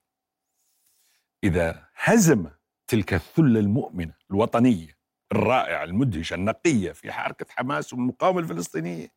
إذا 1.43 1.87
هزم 1.95 2.49
تلك 2.87 3.13
الثلة 3.13 3.59
المؤمنة 3.59 4.13
الوطنية 4.31 4.97
الرائعة 5.31 5.83
المدهشة 5.83 6.33
النقية 6.33 6.91
في 6.91 7.11
حركة 7.11 7.45
حماس 7.49 7.93
والمقاومة 7.93 8.39
الفلسطينية 8.39 9.07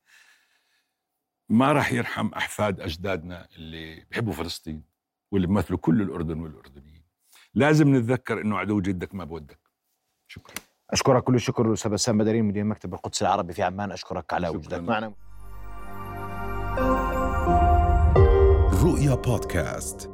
ما 1.49 1.73
راح 1.73 1.93
يرحم 1.93 2.29
أحفاد 2.29 2.81
أجدادنا 2.81 3.49
اللي 3.57 4.05
بيحبوا 4.11 4.33
فلسطين 4.33 4.83
واللي 5.33 5.47
بيمثلوا 5.47 5.79
كل 5.79 6.03
الأردن 6.03 6.41
والأردنيين. 6.41 7.03
لازم 7.55 7.97
نتذكر 7.97 8.41
أنه 8.41 8.59
عدو 8.59 8.81
جدك 8.81 9.15
ما 9.15 9.25
بودك. 9.25 9.59
شكرا. 10.29 10.55
أشكرك 10.91 11.25
كل 11.25 11.35
الشكر 11.35 11.73
أستاذ 11.73 11.91
بسام 11.91 12.19
بدرين 12.19 12.45
مدير 12.45 12.65
مكتب 12.65 12.95
القدس 12.95 13.23
العربي 13.23 13.53
في 13.53 13.63
عمان. 13.63 13.93
أشكرك 13.93 14.33
على 14.33 14.49
وجودك 14.49 14.81
معنا. 14.81 15.15
رؤيا 18.83 19.15
بودكاست. 19.15 20.12